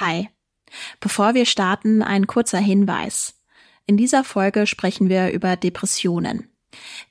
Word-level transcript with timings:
Hi. 0.00 0.28
Bevor 1.00 1.34
wir 1.34 1.44
starten, 1.44 2.02
ein 2.02 2.28
kurzer 2.28 2.58
Hinweis. 2.58 3.34
In 3.86 3.96
dieser 3.96 4.22
Folge 4.22 4.66
sprechen 4.66 5.08
wir 5.08 5.32
über 5.32 5.56
Depressionen. 5.56 6.48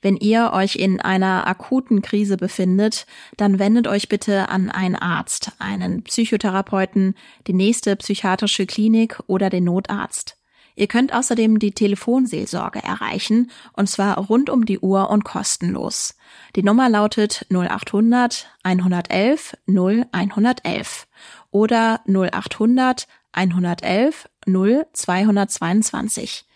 Wenn 0.00 0.16
ihr 0.16 0.52
euch 0.54 0.76
in 0.76 1.00
einer 1.00 1.46
akuten 1.46 2.00
Krise 2.00 2.36
befindet, 2.36 3.06
dann 3.36 3.58
wendet 3.58 3.88
euch 3.88 4.08
bitte 4.08 4.48
an 4.48 4.70
einen 4.70 4.96
Arzt, 4.96 5.52
einen 5.58 6.04
Psychotherapeuten, 6.04 7.14
die 7.46 7.52
nächste 7.52 7.94
psychiatrische 7.96 8.64
Klinik 8.64 9.20
oder 9.26 9.50
den 9.50 9.64
Notarzt. 9.64 10.38
Ihr 10.78 10.86
könnt 10.86 11.12
außerdem 11.12 11.58
die 11.58 11.72
Telefonseelsorge 11.72 12.80
erreichen, 12.84 13.50
und 13.72 13.90
zwar 13.90 14.16
rund 14.16 14.48
um 14.48 14.64
die 14.64 14.78
Uhr 14.78 15.10
und 15.10 15.24
kostenlos. 15.24 16.14
Die 16.54 16.62
Nummer 16.62 16.88
lautet 16.88 17.44
0800 17.50 18.46
111 18.62 19.56
0111 19.66 21.08
oder 21.50 22.00
0800 22.06 23.06
111 23.32 24.28
0222. 24.46 26.46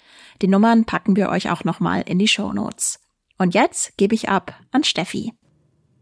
Die 0.41 0.49
Nummern 0.49 0.85
packen 0.85 1.17
wir 1.17 1.29
euch 1.29 1.51
auch 1.51 1.65
nochmal 1.65 2.03
in 2.07 2.19
die 2.19 2.29
Show 2.29 2.53
Notes. 2.53 3.01
Und 3.39 3.55
jetzt 3.55 3.97
gebe 3.97 4.15
ich 4.15 4.29
ab 4.29 4.55
an 4.71 4.85
Steffi. 4.85 5.33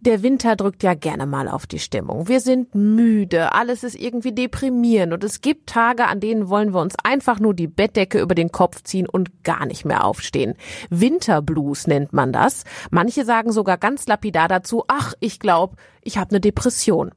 Der 0.02 0.23
Winter 0.23 0.56
drückt 0.56 0.83
ja 0.83 0.95
gerne 0.95 1.27
mal 1.27 1.47
auf 1.47 1.66
die 1.66 1.78
Stimmung. 1.78 2.27
Wir 2.27 2.41
sind 2.41 2.74
müde, 2.74 3.52
alles 3.52 3.84
ist 3.84 3.97
irgendwie 3.97 4.33
deprimierend 4.33 5.12
und 5.12 5.22
es 5.22 5.42
gibt 5.42 5.69
Tage, 5.69 6.06
an 6.06 6.20
denen 6.20 6.48
wollen 6.48 6.72
wir 6.72 6.80
uns 6.80 6.95
einfach 7.05 7.38
nur 7.38 7.52
die 7.52 7.66
Bettdecke 7.66 8.19
über 8.19 8.34
den 8.34 8.50
Kopf 8.50 8.83
ziehen 8.83 9.06
und 9.06 9.45
gar 9.45 9.66
nicht 9.66 9.84
mehr 9.84 10.06
aufstehen. 10.06 10.55
Winterblues 10.88 11.86
nennt 11.86 12.14
man 12.14 12.33
das. 12.33 12.64
Manche 12.91 13.27
sagen 13.27 13.52
sogar 13.52 13.77
ganz 13.77 14.06
lapidar 14.06 14.48
dazu, 14.48 14.84
ach, 14.88 15.12
ich 15.20 15.38
glaube, 15.38 15.77
ich 16.00 16.16
habe 16.16 16.30
eine 16.30 16.41
Depression. 16.41 17.11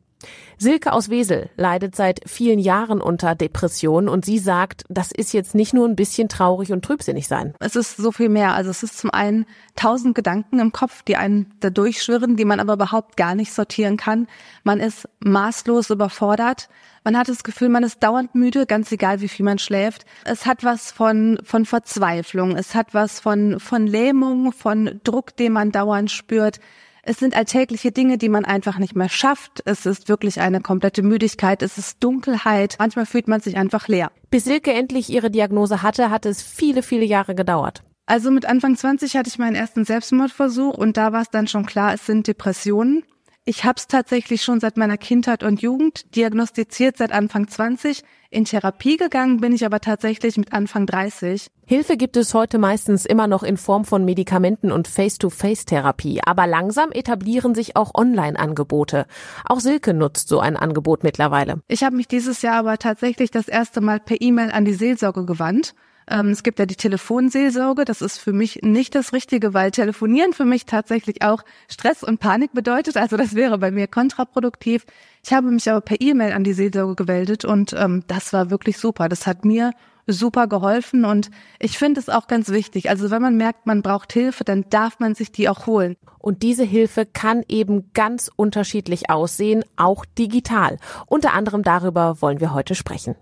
Silke 0.57 0.93
aus 0.93 1.09
Wesel 1.09 1.49
leidet 1.57 1.95
seit 1.95 2.21
vielen 2.25 2.59
Jahren 2.59 3.01
unter 3.01 3.35
Depressionen 3.35 4.07
und 4.07 4.25
sie 4.25 4.39
sagt, 4.39 4.83
das 4.89 5.11
ist 5.11 5.33
jetzt 5.33 5.55
nicht 5.55 5.73
nur 5.73 5.87
ein 5.87 5.95
bisschen 5.95 6.29
traurig 6.29 6.71
und 6.71 6.85
trübsinnig 6.85 7.27
sein. 7.27 7.53
Es 7.59 7.75
ist 7.75 7.97
so 7.97 8.11
viel 8.11 8.29
mehr. 8.29 8.53
Also 8.53 8.69
es 8.69 8.83
ist 8.83 8.97
zum 8.97 9.09
einen 9.11 9.45
tausend 9.75 10.15
Gedanken 10.15 10.59
im 10.59 10.71
Kopf, 10.71 11.03
die 11.03 11.17
einen 11.17 11.51
da 11.59 11.69
durchschwirren, 11.69 12.35
die 12.35 12.45
man 12.45 12.59
aber 12.59 12.73
überhaupt 12.73 13.17
gar 13.17 13.35
nicht 13.35 13.53
sortieren 13.53 13.97
kann. 13.97 14.27
Man 14.63 14.79
ist 14.79 15.07
maßlos 15.19 15.89
überfordert. 15.89 16.69
Man 17.03 17.17
hat 17.17 17.27
das 17.27 17.43
Gefühl, 17.43 17.67
man 17.67 17.83
ist 17.83 18.01
dauernd 18.01 18.33
müde, 18.33 18.65
ganz 18.65 18.91
egal, 18.91 19.19
wie 19.19 19.27
viel 19.27 19.43
man 19.43 19.59
schläft. 19.59 20.05
Es 20.23 20.45
hat 20.45 20.63
was 20.63 20.91
von, 20.91 21.37
von 21.43 21.65
Verzweiflung. 21.65 22.55
Es 22.55 22.75
hat 22.75 22.93
was 22.93 23.19
von, 23.19 23.59
von 23.59 23.85
Lähmung, 23.87 24.53
von 24.53 25.01
Druck, 25.03 25.35
den 25.35 25.51
man 25.51 25.71
dauernd 25.71 26.11
spürt. 26.11 26.59
Es 27.05 27.17
sind 27.17 27.35
alltägliche 27.35 27.91
Dinge, 27.91 28.17
die 28.17 28.29
man 28.29 28.45
einfach 28.45 28.77
nicht 28.77 28.95
mehr 28.95 29.09
schafft. 29.09 29.61
Es 29.65 29.85
ist 29.85 30.07
wirklich 30.07 30.39
eine 30.39 30.61
komplette 30.61 31.03
Müdigkeit. 31.03 31.61
Es 31.61 31.77
ist 31.77 32.01
Dunkelheit. 32.01 32.77
Manchmal 32.79 33.05
fühlt 33.05 33.27
man 33.27 33.41
sich 33.41 33.57
einfach 33.57 33.89
leer. 33.89 34.09
Bis 34.31 34.45
Silke 34.45 34.71
endlich 34.71 35.09
ihre 35.09 35.29
Diagnose 35.29 35.83
hatte, 35.83 36.09
hat 36.11 36.25
es 36.25 36.41
viele, 36.41 36.81
viele 36.81 37.03
Jahre 37.03 37.35
gedauert. 37.35 37.83
Also 38.05 38.31
mit 38.31 38.45
Anfang 38.45 38.77
20 38.77 39.17
hatte 39.17 39.27
ich 39.27 39.37
meinen 39.37 39.55
ersten 39.55 39.83
Selbstmordversuch 39.83 40.77
und 40.77 40.95
da 40.95 41.11
war 41.11 41.21
es 41.21 41.29
dann 41.29 41.47
schon 41.47 41.65
klar, 41.65 41.93
es 41.93 42.05
sind 42.05 42.27
Depressionen. 42.27 43.03
Ich 43.45 43.65
habe 43.65 43.75
es 43.77 43.87
tatsächlich 43.87 44.41
schon 44.41 44.61
seit 44.61 44.77
meiner 44.77 44.97
Kindheit 44.97 45.43
und 45.43 45.61
Jugend 45.61 46.15
diagnostiziert, 46.15 46.95
seit 46.95 47.11
Anfang 47.11 47.49
20. 47.49 48.01
In 48.29 48.45
Therapie 48.45 48.95
gegangen 48.95 49.41
bin 49.41 49.51
ich 49.51 49.65
aber 49.65 49.81
tatsächlich 49.81 50.37
mit 50.37 50.53
Anfang 50.53 50.85
30. 50.85 51.47
Hilfe 51.65 51.97
gibt 51.97 52.15
es 52.15 52.33
heute 52.33 52.57
meistens 52.57 53.05
immer 53.05 53.27
noch 53.27 53.43
in 53.43 53.57
Form 53.57 53.83
von 53.83 54.05
Medikamenten 54.05 54.71
und 54.71 54.87
Face-to-Face-Therapie, 54.87 56.21
aber 56.25 56.47
langsam 56.47 56.93
etablieren 56.93 57.53
sich 57.53 57.75
auch 57.75 57.91
Online-Angebote. 57.93 59.07
Auch 59.43 59.59
Silke 59.59 59.93
nutzt 59.93 60.29
so 60.29 60.39
ein 60.39 60.55
Angebot 60.55 61.03
mittlerweile. 61.03 61.61
Ich 61.67 61.83
habe 61.83 61.97
mich 61.97 62.07
dieses 62.07 62.43
Jahr 62.43 62.55
aber 62.55 62.77
tatsächlich 62.77 63.29
das 63.29 63.49
erste 63.49 63.81
Mal 63.81 63.99
per 63.99 64.21
E-Mail 64.21 64.51
an 64.51 64.63
die 64.63 64.73
Seelsorge 64.73 65.25
gewandt 65.25 65.75
es 66.07 66.43
gibt 66.43 66.59
ja 66.59 66.65
die 66.65 66.75
Telefonseelsorge. 66.75 67.85
Das 67.85 68.01
ist 68.01 68.17
für 68.17 68.33
mich 68.33 68.61
nicht 68.61 68.95
das 68.95 69.13
Richtige, 69.13 69.53
weil 69.53 69.71
Telefonieren 69.71 70.33
für 70.33 70.45
mich 70.45 70.65
tatsächlich 70.65 71.21
auch 71.23 71.43
Stress 71.67 72.03
und 72.03 72.19
Panik 72.19 72.53
bedeutet. 72.53 72.97
Also 72.97 73.17
das 73.17 73.35
wäre 73.35 73.57
bei 73.57 73.71
mir 73.71 73.87
kontraproduktiv. 73.87 74.85
Ich 75.23 75.33
habe 75.33 75.51
mich 75.51 75.69
aber 75.69 75.81
per 75.81 76.01
E-Mail 76.01 76.33
an 76.33 76.43
die 76.43 76.53
Seelsorge 76.53 76.95
gemeldet 76.95 77.45
und 77.45 77.73
ähm, 77.73 78.03
das 78.07 78.33
war 78.33 78.49
wirklich 78.49 78.77
super. 78.77 79.07
Das 79.07 79.25
hat 79.25 79.45
mir 79.45 79.71
super 80.07 80.47
geholfen 80.47 81.05
und 81.05 81.29
ich 81.59 81.77
finde 81.77 81.99
es 81.99 82.09
auch 82.09 82.27
ganz 82.27 82.49
wichtig. 82.49 82.89
Also 82.89 83.09
wenn 83.09 83.21
man 83.21 83.37
merkt, 83.37 83.65
man 83.65 83.81
braucht 83.81 84.11
Hilfe, 84.13 84.43
dann 84.43 84.65
darf 84.69 84.99
man 84.99 85.15
sich 85.15 85.31
die 85.31 85.47
auch 85.47 85.65
holen. 85.65 85.95
Und 86.19 86.43
diese 86.43 86.63
Hilfe 86.63 87.05
kann 87.05 87.43
eben 87.47 87.91
ganz 87.93 88.29
unterschiedlich 88.35 89.09
aussehen, 89.09 89.63
auch 89.75 90.05
digital. 90.05 90.77
Unter 91.07 91.33
anderem 91.33 91.63
darüber 91.63 92.21
wollen 92.21 92.39
wir 92.39 92.53
heute 92.53 92.75
sprechen. 92.75 93.15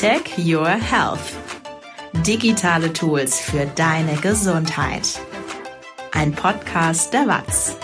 Tech 0.00 0.38
Your 0.38 0.70
Health. 0.70 1.36
Digitale 2.26 2.94
Tools 2.94 3.38
für 3.38 3.66
deine 3.66 4.16
Gesundheit. 4.16 5.20
Ein 6.12 6.32
Podcast 6.32 7.12
der 7.12 7.26
WAZ. 7.26 7.76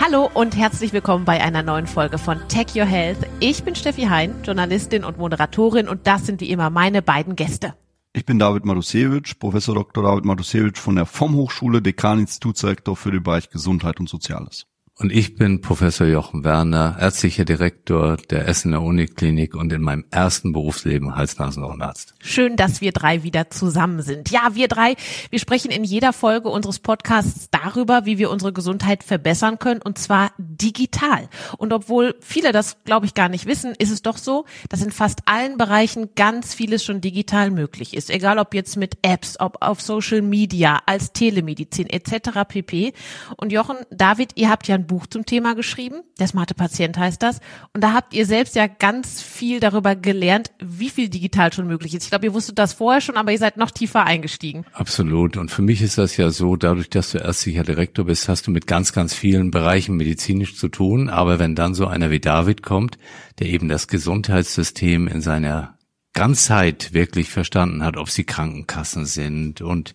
Hallo 0.00 0.30
und 0.32 0.56
herzlich 0.56 0.92
willkommen 0.92 1.24
bei 1.24 1.42
einer 1.42 1.64
neuen 1.64 1.88
Folge 1.88 2.18
von 2.18 2.38
Tech 2.46 2.68
Your 2.76 2.84
Health. 2.84 3.18
Ich 3.40 3.64
bin 3.64 3.74
Steffi 3.74 4.02
Hein, 4.02 4.36
Journalistin 4.44 5.04
und 5.04 5.18
Moderatorin 5.18 5.88
und 5.88 6.06
das 6.06 6.24
sind 6.24 6.40
wie 6.40 6.50
immer 6.50 6.70
meine 6.70 7.02
beiden 7.02 7.34
Gäste. 7.34 7.74
Ich 8.12 8.24
bin 8.24 8.38
David 8.38 8.64
Madusewitsch, 8.64 9.40
Professor 9.40 9.74
Dr. 9.74 10.04
David 10.04 10.24
Madusewitsch 10.24 10.78
von 10.78 10.94
der 10.94 11.06
FOM 11.06 11.34
Hochschule, 11.34 11.82
Dekaninstitutsdirektor 11.82 12.94
für 12.94 13.10
den 13.10 13.24
Bereich 13.24 13.50
Gesundheit 13.50 13.98
und 13.98 14.08
Soziales. 14.08 14.69
Und 15.00 15.12
ich 15.12 15.34
bin 15.34 15.62
Professor 15.62 16.06
Jochen 16.06 16.44
Werner, 16.44 16.98
ärztlicher 17.00 17.46
Direktor 17.46 18.18
der 18.18 18.46
Essener 18.46 18.82
Uniklinik 18.82 19.54
und 19.54 19.72
in 19.72 19.80
meinem 19.80 20.04
ersten 20.10 20.52
Berufsleben 20.52 21.16
Hals-Nasen-Ohrenarzt. 21.16 22.12
Schön, 22.20 22.56
dass 22.56 22.82
wir 22.82 22.92
drei 22.92 23.22
wieder 23.22 23.48
zusammen 23.48 24.02
sind. 24.02 24.30
Ja, 24.30 24.50
wir 24.52 24.68
drei, 24.68 24.96
wir 25.30 25.38
sprechen 25.38 25.70
in 25.70 25.84
jeder 25.84 26.12
Folge 26.12 26.50
unseres 26.50 26.80
Podcasts 26.80 27.48
darüber, 27.50 28.04
wie 28.04 28.18
wir 28.18 28.28
unsere 28.28 28.52
Gesundheit 28.52 29.02
verbessern 29.02 29.58
können 29.58 29.80
und 29.80 29.96
zwar 29.96 30.32
digital. 30.36 31.30
Und 31.56 31.72
obwohl 31.72 32.14
viele 32.20 32.52
das, 32.52 32.76
glaube 32.84 33.06
ich, 33.06 33.14
gar 33.14 33.30
nicht 33.30 33.46
wissen, 33.46 33.72
ist 33.78 33.90
es 33.90 34.02
doch 34.02 34.18
so, 34.18 34.44
dass 34.68 34.82
in 34.82 34.92
fast 34.92 35.20
allen 35.24 35.56
Bereichen 35.56 36.10
ganz 36.14 36.52
vieles 36.52 36.84
schon 36.84 37.00
digital 37.00 37.50
möglich 37.50 37.96
ist. 37.96 38.10
Egal 38.10 38.38
ob 38.38 38.52
jetzt 38.52 38.76
mit 38.76 38.98
Apps, 39.00 39.40
ob 39.40 39.62
auf 39.62 39.80
Social 39.80 40.20
Media, 40.20 40.78
als 40.84 41.14
Telemedizin 41.14 41.88
etc. 41.88 42.40
pp. 42.46 42.92
Und 43.38 43.50
Jochen, 43.50 43.78
David, 43.90 44.32
ihr 44.34 44.50
habt 44.50 44.68
ja 44.68 44.74
ein 44.74 44.89
Buch 44.90 45.06
zum 45.06 45.24
Thema 45.24 45.54
geschrieben. 45.54 46.02
Der 46.18 46.26
smarte 46.26 46.54
Patient 46.54 46.98
heißt 46.98 47.22
das. 47.22 47.38
Und 47.72 47.84
da 47.84 47.92
habt 47.92 48.12
ihr 48.12 48.26
selbst 48.26 48.56
ja 48.56 48.66
ganz 48.66 49.22
viel 49.22 49.60
darüber 49.60 49.94
gelernt, 49.94 50.50
wie 50.58 50.90
viel 50.90 51.08
digital 51.08 51.52
schon 51.52 51.68
möglich 51.68 51.94
ist. 51.94 52.02
Ich 52.02 52.10
glaube, 52.10 52.26
ihr 52.26 52.34
wusstet 52.34 52.58
das 52.58 52.72
vorher 52.72 53.00
schon, 53.00 53.16
aber 53.16 53.30
ihr 53.30 53.38
seid 53.38 53.56
noch 53.56 53.70
tiefer 53.70 54.04
eingestiegen. 54.04 54.64
Absolut. 54.72 55.36
Und 55.36 55.52
für 55.52 55.62
mich 55.62 55.80
ist 55.80 55.96
das 55.96 56.16
ja 56.16 56.30
so, 56.30 56.56
dadurch, 56.56 56.90
dass 56.90 57.12
du 57.12 57.18
ärztlicher 57.18 57.62
Direktor 57.62 58.06
bist, 58.06 58.28
hast 58.28 58.48
du 58.48 58.50
mit 58.50 58.66
ganz, 58.66 58.92
ganz 58.92 59.14
vielen 59.14 59.52
Bereichen 59.52 59.96
medizinisch 59.96 60.56
zu 60.56 60.66
tun. 60.66 61.08
Aber 61.08 61.38
wenn 61.38 61.54
dann 61.54 61.74
so 61.74 61.86
einer 61.86 62.10
wie 62.10 62.20
David 62.20 62.64
kommt, 62.64 62.98
der 63.38 63.46
eben 63.46 63.68
das 63.68 63.86
Gesundheitssystem 63.86 65.06
in 65.06 65.20
seiner 65.20 65.78
Ganzheit 66.20 66.92
wirklich 66.92 67.30
verstanden 67.30 67.82
hat, 67.82 67.96
ob 67.96 68.10
sie 68.10 68.24
Krankenkassen 68.24 69.06
sind 69.06 69.62
und 69.62 69.94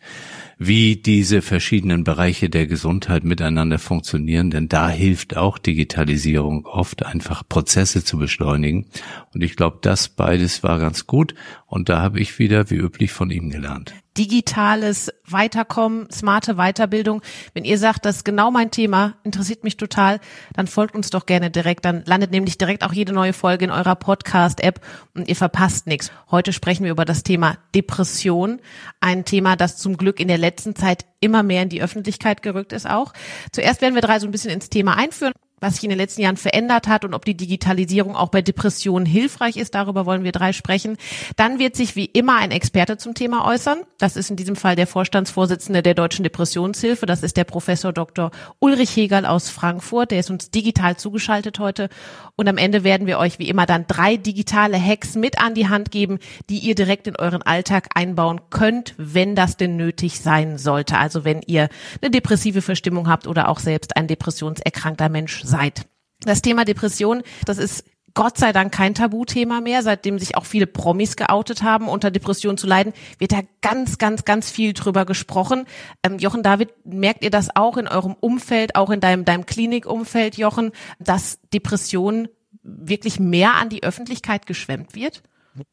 wie 0.58 0.96
diese 0.96 1.44
verschiedenen 1.44 2.04
Bereiche 2.04 2.50
der 2.50 2.66
Gesundheit 2.66 3.24
miteinander 3.24 3.78
funktionieren, 3.78 4.50
denn 4.50 4.68
da 4.68 4.90
hilft 4.90 5.38
auch 5.38 5.60
Digitalisierung 5.60 6.66
oft 6.66 7.06
einfach 7.06 7.48
Prozesse 7.48 8.04
zu 8.04 8.18
beschleunigen. 8.18 8.88
Und 9.36 9.44
ich 9.44 9.56
glaube, 9.56 9.78
das 9.84 10.10
beides 10.10 10.64
war 10.64 10.80
ganz 10.80 11.06
gut 11.06 11.36
und 11.68 11.90
da 11.90 12.02
habe 12.02 12.20
ich 12.20 12.40
wieder 12.40 12.72
wie 12.72 12.78
üblich 12.78 13.12
von 13.12 13.30
ihm 13.30 13.52
gelernt 13.52 13.94
digitales 14.18 15.12
Weiterkommen, 15.28 16.10
smarte 16.12 16.56
Weiterbildung. 16.56 17.22
Wenn 17.54 17.66
ihr 17.66 17.78
sagt, 17.78 18.06
das 18.06 18.18
ist 18.18 18.26
genau 18.26 18.52
mein 18.52 18.72
Thema, 18.72 19.16
interessiert 19.24 19.64
mich 19.64 19.78
total, 19.78 20.20
dann 20.54 20.68
folgt 20.68 20.96
uns 20.96 21.10
doch 21.10 21.26
gerne 21.26 21.52
direkt. 21.52 21.86
Dann 21.86 22.04
landet 22.06 22.32
nämlich 22.32 22.58
direkt 22.58 22.84
auch 22.84 22.94
jede 22.94 23.14
neue 23.14 23.34
Folge 23.34 23.66
in 23.66 23.72
eurer 23.72 23.96
Podcast-App 23.96 24.80
und 25.14 25.28
ihr 25.28 25.36
verpasst 25.36 25.88
nichts. 25.88 26.12
Heute 26.32 26.54
sprechen 26.54 26.84
wir 26.84 26.92
über 26.92 27.06
das 27.06 27.24
Thema 27.24 27.58
Depression. 27.74 28.62
Ein 29.02 29.26
Thema, 29.26 29.56
das 29.56 29.78
zum 29.78 29.98
Glück 29.98 30.20
in 30.20 30.28
der 30.28 30.38
letzten 30.38 30.76
Zeit 30.76 31.06
immer 31.20 31.44
mehr 31.44 31.64
in 31.64 31.70
die 31.70 31.82
Öffentlichkeit 31.82 32.42
gerückt 32.42 32.74
ist 32.74 32.90
auch. 32.90 33.14
Zuerst 33.52 33.82
werden 33.82 33.96
wir 33.96 34.02
drei 34.02 34.20
so 34.20 34.28
ein 34.28 34.32
bisschen 34.32 34.52
ins 34.52 34.70
Thema 34.70 34.96
einführen 34.98 35.34
was 35.62 35.76
sich 35.76 35.84
in 35.84 35.90
den 35.90 35.98
letzten 35.98 36.22
Jahren 36.22 36.38
verändert 36.38 36.88
hat 36.88 37.06
und 37.06 37.14
ob 37.14 37.26
die 37.26 37.36
Digitalisierung 37.36 38.16
auch 38.16 38.30
bei 38.30 38.42
Depressionen 38.42 39.06
hilfreich 39.06 39.58
ist. 39.58 39.74
Darüber 39.74 40.06
wollen 40.06 40.24
wir 40.24 40.32
drei 40.32 40.54
sprechen. 40.54 40.98
Dann 41.38 41.60
wird 41.60 41.76
sich 41.76 41.96
wie 41.96 42.06
immer 42.06 42.38
ein 42.38 42.52
Experte 42.52 42.98
zum 42.98 43.14
Thema 43.14 43.48
äußern. 43.48 43.80
Das 43.98 44.18
ist 44.18 44.30
in 44.30 44.36
diesem 44.36 44.56
Fall 44.56 44.76
der 44.76 44.88
Vorstandsvorsitzende 44.88 45.82
der 45.82 45.94
Deutschen 45.94 46.24
Depressionshilfe. 46.24 47.06
Das 47.06 47.24
ist 47.24 47.38
der 47.38 47.46
Professor 47.46 47.94
Dr. 47.94 48.32
Ulrich 48.60 48.96
Hegel 48.96 49.26
aus 49.26 49.50
Frankfurt. 49.50 50.12
Der 50.12 50.20
ist 50.20 50.30
uns 50.30 50.52
digital 50.52 50.98
zugeschaltet 50.98 51.60
heute. 51.60 51.90
Und 52.36 52.50
am 52.50 52.58
Ende 52.58 52.84
werden 52.84 53.08
wir 53.08 53.18
euch 53.18 53.40
wie 53.40 53.48
immer 53.48 53.66
dann 53.66 53.88
drei 53.88 54.18
digitale 54.18 54.82
Hacks 54.82 55.16
mit 55.16 55.40
an 55.40 55.54
die 55.56 55.70
Hand 55.70 55.90
geben, 55.90 56.20
die 56.50 56.60
ihr 56.60 56.76
direkt 56.76 57.08
in 57.08 57.16
euren 57.16 57.42
Alltag 57.42 57.90
einbauen 57.96 58.42
könnt, 58.50 58.94
wenn 58.98 59.36
das 59.36 59.56
denn 59.56 59.78
nötig 59.78 60.20
sein 60.20 60.58
sollte. 60.58 60.98
Also 60.98 61.24
wenn 61.24 61.42
ihr 61.46 61.70
eine 62.02 62.12
depressive 62.12 62.62
Verstimmung 62.62 63.08
habt 63.08 63.26
oder 63.26 63.48
auch 63.48 63.60
selbst 63.60 63.96
ein 63.96 64.08
depressionserkrankter 64.08 65.08
Mensch 65.08 65.45
seid. 65.46 65.88
Das 66.22 66.42
Thema 66.42 66.66
Depression, 66.66 67.24
das 67.46 67.58
ist 67.58 67.84
Gott 68.16 68.38
sei 68.38 68.54
Dank 68.54 68.74
kein 68.74 68.96
Tabuthema 68.96 69.60
mehr, 69.60 69.84
seitdem 69.84 70.20
sich 70.20 70.38
auch 70.38 70.46
viele 70.46 70.68
Promis 70.68 71.18
geoutet 71.18 71.64
haben, 71.64 71.90
unter 71.90 72.12
Depressionen 72.12 72.58
zu 72.58 72.66
leiden, 72.66 72.94
wird 73.20 73.34
da 73.34 73.42
ganz, 73.62 73.98
ganz, 73.98 74.24
ganz 74.24 74.50
viel 74.50 74.72
drüber 74.72 75.06
gesprochen. 75.06 75.66
Ähm, 76.02 76.18
Jochen 76.18 76.42
David, 76.42 76.70
merkt 76.86 77.26
ihr 77.26 77.30
das 77.30 77.54
auch 77.56 77.76
in 77.76 77.90
eurem 77.90 78.16
Umfeld, 78.18 78.78
auch 78.78 78.90
in 78.90 79.02
deinem, 79.02 79.26
deinem 79.26 79.46
Klinikumfeld, 79.46 80.38
Jochen, 80.38 80.72
dass 80.98 81.40
Depression 81.54 82.30
wirklich 82.64 83.20
mehr 83.20 83.56
an 83.56 83.68
die 83.68 83.84
Öffentlichkeit 83.84 84.46
geschwemmt 84.46 84.96
wird? 84.96 85.22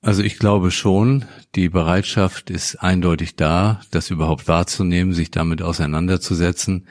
Also 0.01 0.23
ich 0.23 0.39
glaube 0.39 0.73
schon, 0.73 1.25
die 1.55 1.69
Bereitschaft 1.69 2.51
ist 2.51 2.77
eindeutig 2.77 3.37
da, 3.37 3.81
das 3.93 4.11
überhaupt 4.11 4.49
wahrzunehmen, 4.49 5.13
sich 5.13 5.31
damit 5.31 5.63
auseinanderzusetzen. 5.63 6.87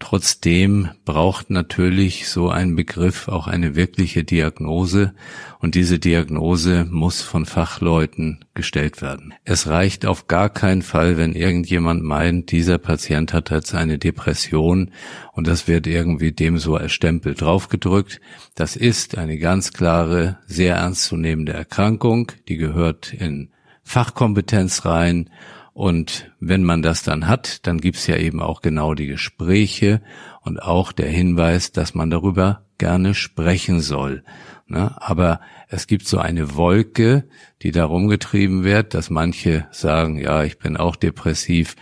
Trotzdem 0.00 0.90
braucht 1.04 1.50
natürlich 1.50 2.28
so 2.28 2.50
ein 2.50 2.74
Begriff 2.74 3.28
auch 3.28 3.46
eine 3.46 3.76
wirkliche 3.76 4.24
Diagnose 4.24 5.14
und 5.60 5.76
diese 5.76 5.98
Diagnose 5.98 6.84
muss 6.90 7.22
von 7.22 7.46
Fachleuten 7.46 8.44
gestellt 8.54 9.02
werden. 9.02 9.34
Es 9.44 9.68
reicht 9.68 10.04
auf 10.04 10.26
gar 10.26 10.50
keinen 10.50 10.82
Fall, 10.82 11.16
wenn 11.16 11.34
irgendjemand 11.34 12.02
meint, 12.02 12.50
dieser 12.50 12.78
Patient 12.78 13.32
hat 13.32 13.50
jetzt 13.50 13.74
eine 13.74 13.98
Depression 13.98 14.90
und 15.32 15.46
das 15.46 15.68
wird 15.68 15.86
irgendwie 15.86 16.32
dem 16.32 16.58
so 16.58 16.74
als 16.74 16.92
Stempel 16.92 17.34
draufgedrückt. 17.34 18.20
Das 18.56 18.76
ist 18.76 19.16
eine 19.16 19.38
ganz 19.38 19.72
klare, 19.72 20.38
sehr 20.46 20.76
ernstzunehmende 20.76 21.52
Erkrankung, 21.52 22.32
die 22.48 22.56
gehört 22.56 23.12
in 23.14 23.50
Fachkompetenz 23.84 24.84
rein 24.84 25.30
und 25.74 26.30
wenn 26.38 26.62
man 26.62 26.82
das 26.82 27.02
dann 27.02 27.26
hat, 27.26 27.66
dann 27.66 27.80
gibt's 27.80 28.06
ja 28.06 28.16
eben 28.16 28.40
auch 28.40 28.62
genau 28.62 28.94
die 28.94 29.08
Gespräche 29.08 30.00
und 30.40 30.62
auch 30.62 30.92
der 30.92 31.08
Hinweis, 31.08 31.72
dass 31.72 31.94
man 31.94 32.10
darüber 32.10 32.64
gerne 32.78 33.12
sprechen 33.12 33.80
soll. 33.80 34.22
Ne? 34.68 34.94
Aber 35.02 35.40
es 35.68 35.88
gibt 35.88 36.06
so 36.06 36.18
eine 36.18 36.54
Wolke, 36.54 37.28
die 37.62 37.72
darum 37.72 38.06
getrieben 38.06 38.62
wird, 38.62 38.94
dass 38.94 39.10
manche 39.10 39.66
sagen, 39.72 40.16
ja, 40.16 40.44
ich 40.44 40.58
bin 40.58 40.76
auch 40.76 40.94
depressiv. 40.94 41.74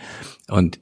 Und 0.49 0.79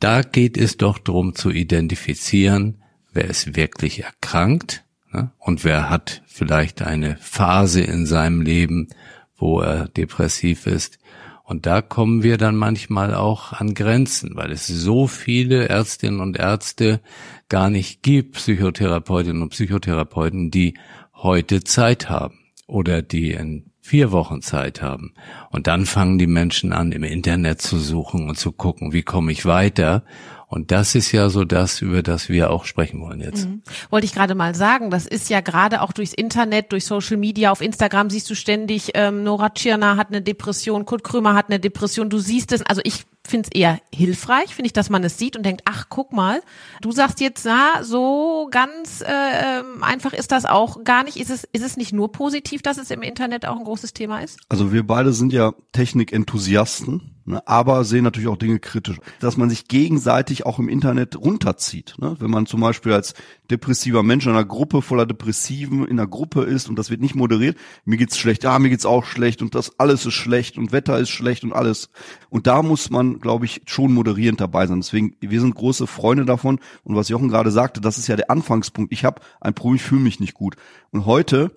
da 0.00 0.22
geht 0.22 0.58
es 0.58 0.76
doch 0.76 0.98
darum 0.98 1.36
zu 1.36 1.50
identifizieren, 1.50 2.82
wer 3.12 3.26
ist 3.26 3.54
wirklich 3.54 4.02
erkrankt 4.02 4.84
ne? 5.12 5.30
und 5.38 5.62
wer 5.62 5.90
hat 5.90 6.22
vielleicht 6.26 6.82
eine 6.82 7.18
Phase 7.20 7.82
in 7.82 8.04
seinem 8.04 8.42
Leben, 8.42 8.88
wo 9.36 9.60
er 9.60 9.86
depressiv 9.86 10.66
ist 10.66 10.98
und 11.46 11.64
da 11.64 11.80
kommen 11.80 12.24
wir 12.24 12.38
dann 12.38 12.56
manchmal 12.56 13.14
auch 13.14 13.52
an 13.52 13.74
Grenzen, 13.74 14.34
weil 14.34 14.50
es 14.50 14.66
so 14.66 15.06
viele 15.06 15.68
Ärztinnen 15.68 16.20
und 16.20 16.36
Ärzte 16.36 17.00
gar 17.48 17.70
nicht 17.70 18.02
gibt, 18.02 18.34
Psychotherapeutinnen 18.34 19.42
und 19.42 19.50
Psychotherapeuten, 19.50 20.50
die 20.50 20.74
heute 21.14 21.62
Zeit 21.62 22.10
haben 22.10 22.40
oder 22.66 23.00
die 23.00 23.30
in 23.30 23.70
vier 23.80 24.10
Wochen 24.10 24.42
Zeit 24.42 24.82
haben. 24.82 25.14
Und 25.50 25.68
dann 25.68 25.86
fangen 25.86 26.18
die 26.18 26.26
Menschen 26.26 26.72
an, 26.72 26.90
im 26.90 27.04
Internet 27.04 27.62
zu 27.62 27.78
suchen 27.78 28.28
und 28.28 28.36
zu 28.36 28.50
gucken, 28.50 28.92
wie 28.92 29.04
komme 29.04 29.30
ich 29.30 29.46
weiter. 29.46 30.02
Und 30.48 30.70
das 30.70 30.94
ist 30.94 31.10
ja 31.10 31.28
so 31.28 31.44
das, 31.44 31.82
über 31.82 32.02
das 32.02 32.28
wir 32.28 32.50
auch 32.50 32.66
sprechen 32.66 33.00
wollen 33.00 33.20
jetzt. 33.20 33.48
Mhm. 33.48 33.62
Wollte 33.90 34.04
ich 34.04 34.14
gerade 34.14 34.36
mal 34.36 34.54
sagen, 34.54 34.90
das 34.90 35.04
ist 35.04 35.28
ja 35.28 35.40
gerade 35.40 35.82
auch 35.82 35.92
durchs 35.92 36.14
Internet, 36.14 36.70
durch 36.70 36.84
Social 36.84 37.16
Media, 37.16 37.50
auf 37.50 37.60
Instagram 37.60 38.10
siehst 38.10 38.30
du 38.30 38.36
ständig, 38.36 38.92
ähm, 38.94 39.24
Nora 39.24 39.50
Tschirner 39.50 39.96
hat 39.96 40.08
eine 40.08 40.22
Depression, 40.22 40.84
Kurt 40.84 41.02
Krömer 41.02 41.34
hat 41.34 41.48
eine 41.48 41.58
Depression, 41.58 42.10
du 42.10 42.18
siehst 42.18 42.52
es, 42.52 42.62
also 42.62 42.80
ich 42.84 43.06
finde 43.26 43.48
es 43.52 43.60
eher 43.60 43.80
hilfreich, 43.92 44.54
finde 44.54 44.66
ich, 44.66 44.72
dass 44.72 44.88
man 44.88 45.02
es 45.02 45.18
sieht 45.18 45.36
und 45.36 45.44
denkt, 45.44 45.62
ach, 45.64 45.86
guck 45.88 46.12
mal, 46.12 46.40
du 46.80 46.92
sagst 46.92 47.20
jetzt, 47.20 47.44
na, 47.44 47.82
so 47.82 48.46
ganz 48.52 49.00
äh, 49.00 49.06
ähm, 49.06 49.82
einfach 49.82 50.12
ist 50.12 50.30
das 50.30 50.44
auch 50.44 50.84
gar 50.84 51.02
nicht. 51.02 51.16
Ist 51.16 51.30
es, 51.30 51.42
ist 51.52 51.64
es 51.64 51.76
nicht 51.76 51.92
nur 51.92 52.12
positiv, 52.12 52.62
dass 52.62 52.78
es 52.78 52.92
im 52.92 53.02
Internet 53.02 53.46
auch 53.46 53.56
ein 53.58 53.64
großes 53.64 53.94
Thema 53.94 54.20
ist? 54.20 54.38
Also 54.48 54.72
wir 54.72 54.86
beide 54.86 55.12
sind 55.12 55.32
ja 55.32 55.54
Technikenthusiasten 55.72 57.15
ne, 57.26 57.46
aber 57.46 57.84
sehen 57.84 58.04
natürlich 58.04 58.28
auch 58.28 58.36
Dinge 58.36 58.58
kritisch. 58.58 58.98
Dass 59.20 59.36
man 59.36 59.50
sich 59.50 59.68
gegenseitig 59.68 60.46
auch 60.46 60.58
im 60.58 60.68
Internet 60.68 61.16
runterzieht. 61.16 61.94
Ne? 61.98 62.16
Wenn 62.18 62.30
man 62.30 62.46
zum 62.46 62.60
Beispiel 62.60 62.92
als 62.92 63.14
depressiver 63.50 64.02
Mensch 64.02 64.26
in 64.26 64.32
einer 64.32 64.44
Gruppe 64.44 64.82
voller 64.82 65.06
Depressiven 65.06 65.86
in 65.86 65.98
einer 65.98 66.08
Gruppe 66.08 66.42
ist 66.42 66.68
und 66.68 66.78
das 66.78 66.90
wird 66.90 67.00
nicht 67.00 67.14
moderiert, 67.14 67.56
mir 67.84 67.96
geht's 67.96 68.18
schlecht, 68.18 68.44
ja, 68.44 68.58
mir 68.58 68.70
geht's 68.70 68.86
auch 68.86 69.04
schlecht 69.04 69.42
und 69.42 69.54
das 69.54 69.78
alles 69.78 70.06
ist 70.06 70.14
schlecht 70.14 70.56
und 70.58 70.72
Wetter 70.72 70.98
ist 70.98 71.10
schlecht 71.10 71.44
und 71.44 71.52
alles. 71.52 71.90
Und 72.30 72.46
da 72.46 72.62
muss 72.62 72.90
man, 72.90 73.20
glaube 73.20 73.44
ich, 73.44 73.62
schon 73.66 73.92
moderierend 73.92 74.40
dabei 74.40 74.66
sein. 74.66 74.80
Deswegen, 74.80 75.16
wir 75.20 75.40
sind 75.40 75.54
große 75.54 75.86
Freunde 75.86 76.24
davon. 76.24 76.60
Und 76.84 76.96
was 76.96 77.08
Jochen 77.08 77.28
gerade 77.28 77.50
sagte, 77.50 77.80
das 77.80 77.98
ist 77.98 78.08
ja 78.08 78.16
der 78.16 78.30
Anfangspunkt. 78.30 78.92
Ich 78.92 79.04
habe 79.04 79.20
ein 79.40 79.54
Problem, 79.54 79.76
ich 79.76 79.82
fühle 79.82 80.00
mich 80.00 80.20
nicht 80.20 80.34
gut. 80.34 80.56
Und 80.90 81.06
heute 81.06 81.52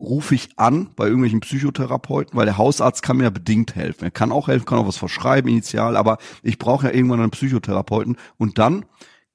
rufe 0.00 0.34
ich 0.34 0.50
an 0.56 0.90
bei 0.96 1.06
irgendwelchen 1.06 1.40
Psychotherapeuten, 1.40 2.36
weil 2.36 2.46
der 2.46 2.58
Hausarzt 2.58 3.02
kann 3.02 3.16
mir 3.16 3.24
ja 3.24 3.30
bedingt 3.30 3.74
helfen. 3.74 4.04
Er 4.04 4.10
kann 4.10 4.32
auch 4.32 4.48
helfen, 4.48 4.64
kann 4.64 4.78
auch 4.78 4.86
was 4.86 4.96
verschreiben 4.96 5.48
initial, 5.48 5.96
aber 5.96 6.18
ich 6.42 6.58
brauche 6.58 6.86
ja 6.86 6.94
irgendwann 6.94 7.20
einen 7.20 7.30
Psychotherapeuten 7.30 8.16
und 8.36 8.58
dann 8.58 8.84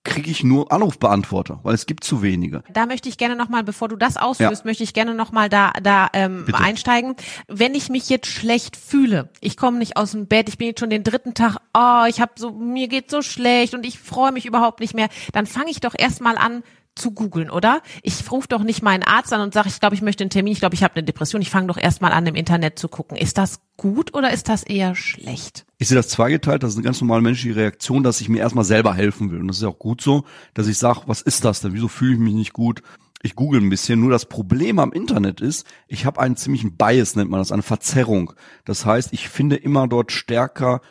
kriege 0.04 0.30
ich 0.30 0.44
nur 0.44 0.72
Anrufbeantworter, 0.72 1.60
weil 1.64 1.74
es 1.74 1.86
gibt 1.86 2.04
zu 2.04 2.22
wenige. 2.22 2.64
Da 2.72 2.86
möchte 2.86 3.08
ich 3.08 3.18
gerne 3.18 3.36
nochmal, 3.36 3.64
bevor 3.64 3.88
du 3.88 3.96
das 3.96 4.18
ausführst, 4.18 4.64
ja. 4.64 4.68
möchte 4.68 4.84
ich 4.84 4.94
gerne 4.94 5.16
nochmal 5.16 5.48
da, 5.48 5.72
da 5.82 6.10
ähm, 6.14 6.46
einsteigen. 6.52 7.16
Wenn 7.48 7.74
ich 7.74 7.90
mich 7.90 8.10
jetzt 8.10 8.28
schlecht 8.28 8.76
fühle, 8.76 9.30
ich 9.40 9.56
komme 9.56 9.78
nicht 9.78 9.96
aus 9.96 10.12
dem 10.12 10.28
Bett, 10.28 10.50
ich 10.50 10.58
bin 10.58 10.68
jetzt 10.68 10.82
schon 10.82 10.90
den 10.90 11.06
dritten 11.06 11.34
Tag, 11.34 11.58
oh, 11.74 12.04
ich 12.10 12.20
habe 12.20 12.34
so, 12.36 12.52
mir 12.52 12.90
geht 12.90 13.10
so 13.10 13.22
schlecht 13.22 13.74
und 13.74 13.86
ich 13.86 13.98
freue 13.98 14.34
mich 14.34 14.46
überhaupt 14.46 14.82
nicht 14.82 14.94
mehr, 14.94 15.08
dann 15.32 15.46
fange 15.46 15.72
ich 15.72 15.80
doch 15.80 15.96
erstmal 15.98 16.38
an, 16.38 16.64
zu 16.96 17.12
googeln, 17.12 17.50
oder? 17.50 17.82
Ich 18.02 18.30
rufe 18.32 18.48
doch 18.48 18.64
nicht 18.64 18.84
meinen 18.84 19.04
Arzt 19.04 19.34
an 19.34 19.42
und 19.42 19.54
sage, 19.54 19.68
ich 19.68 19.80
glaube, 19.80 19.96
ich 19.96 20.02
möchte 20.02 20.24
einen 20.24 20.30
Termin, 20.30 20.54
ich 20.54 20.60
glaube, 20.60 20.76
ich 20.76 20.84
habe 20.84 20.96
eine 20.96 21.04
Depression. 21.04 21.42
Ich 21.42 21.50
fange 21.50 21.68
doch 21.68 21.78
erstmal 21.78 22.12
an, 22.12 22.28
im 22.28 22.36
Internet 22.36 22.78
zu 22.78 22.88
gucken. 22.88 23.18
Ist 23.18 23.38
das 23.38 23.62
gut 23.78 24.14
oder 24.14 24.32
ist 24.32 24.50
das 24.50 24.64
eher 24.64 24.96
schlecht? 24.96 25.66
Ich 25.78 25.88
sehe 25.88 25.98
das 25.98 26.10
zweigeteilt, 26.10 26.64
das 26.64 26.72
ist 26.72 26.78
eine 26.78 26.86
ganz 26.86 27.02
normale 27.02 27.22
menschliche 27.22 27.56
Reaktion, 27.56 28.04
dass 28.04 28.22
ich 28.22 28.30
mir 28.30 28.40
erstmal 28.40 28.66
selber 28.66 28.94
helfen 28.94 29.32
will. 29.32 29.40
Und 29.40 29.48
das 29.48 29.58
ist 29.58 29.64
auch 29.64 29.80
gut 29.80 30.02
so, 30.02 30.24
dass 30.54 30.68
ich 30.68 30.78
sage, 30.78 31.02
was 31.08 31.22
ist 31.22 31.44
das 31.46 31.62
denn? 31.62 31.74
Wieso 31.74 31.88
fühle 31.88 32.14
ich 32.14 32.20
mich 32.20 32.34
nicht 32.34 32.54
gut? 32.54 32.84
Ich 33.22 33.36
google 33.36 33.62
ein 33.62 33.70
bisschen. 33.70 34.00
Nur 34.00 34.12
das 34.12 34.26
Problem 34.26 34.80
am 34.80 34.92
Internet 34.92 35.42
ist, 35.42 35.66
ich 35.88 36.06
habe 36.06 36.20
einen 36.20 36.36
ziemlichen 36.36 36.76
Bias, 36.76 37.16
nennt 37.16 37.32
man 37.32 37.40
das, 37.40 37.52
eine 37.52 37.62
Verzerrung. 37.64 38.34
Das 38.66 38.86
heißt, 38.86 39.14
ich 39.14 39.30
finde 39.30 39.56
immer 39.56 39.88
dort 39.88 40.12
stärker 40.12 40.82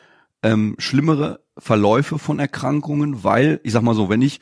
ähm, 0.42 0.74
schlimmere 0.78 1.40
Verläufe 1.58 2.18
von 2.18 2.38
Erkrankungen, 2.38 3.22
weil, 3.22 3.60
ich 3.62 3.72
sag 3.72 3.82
mal 3.82 3.94
so, 3.94 4.08
wenn 4.08 4.22
ich 4.22 4.40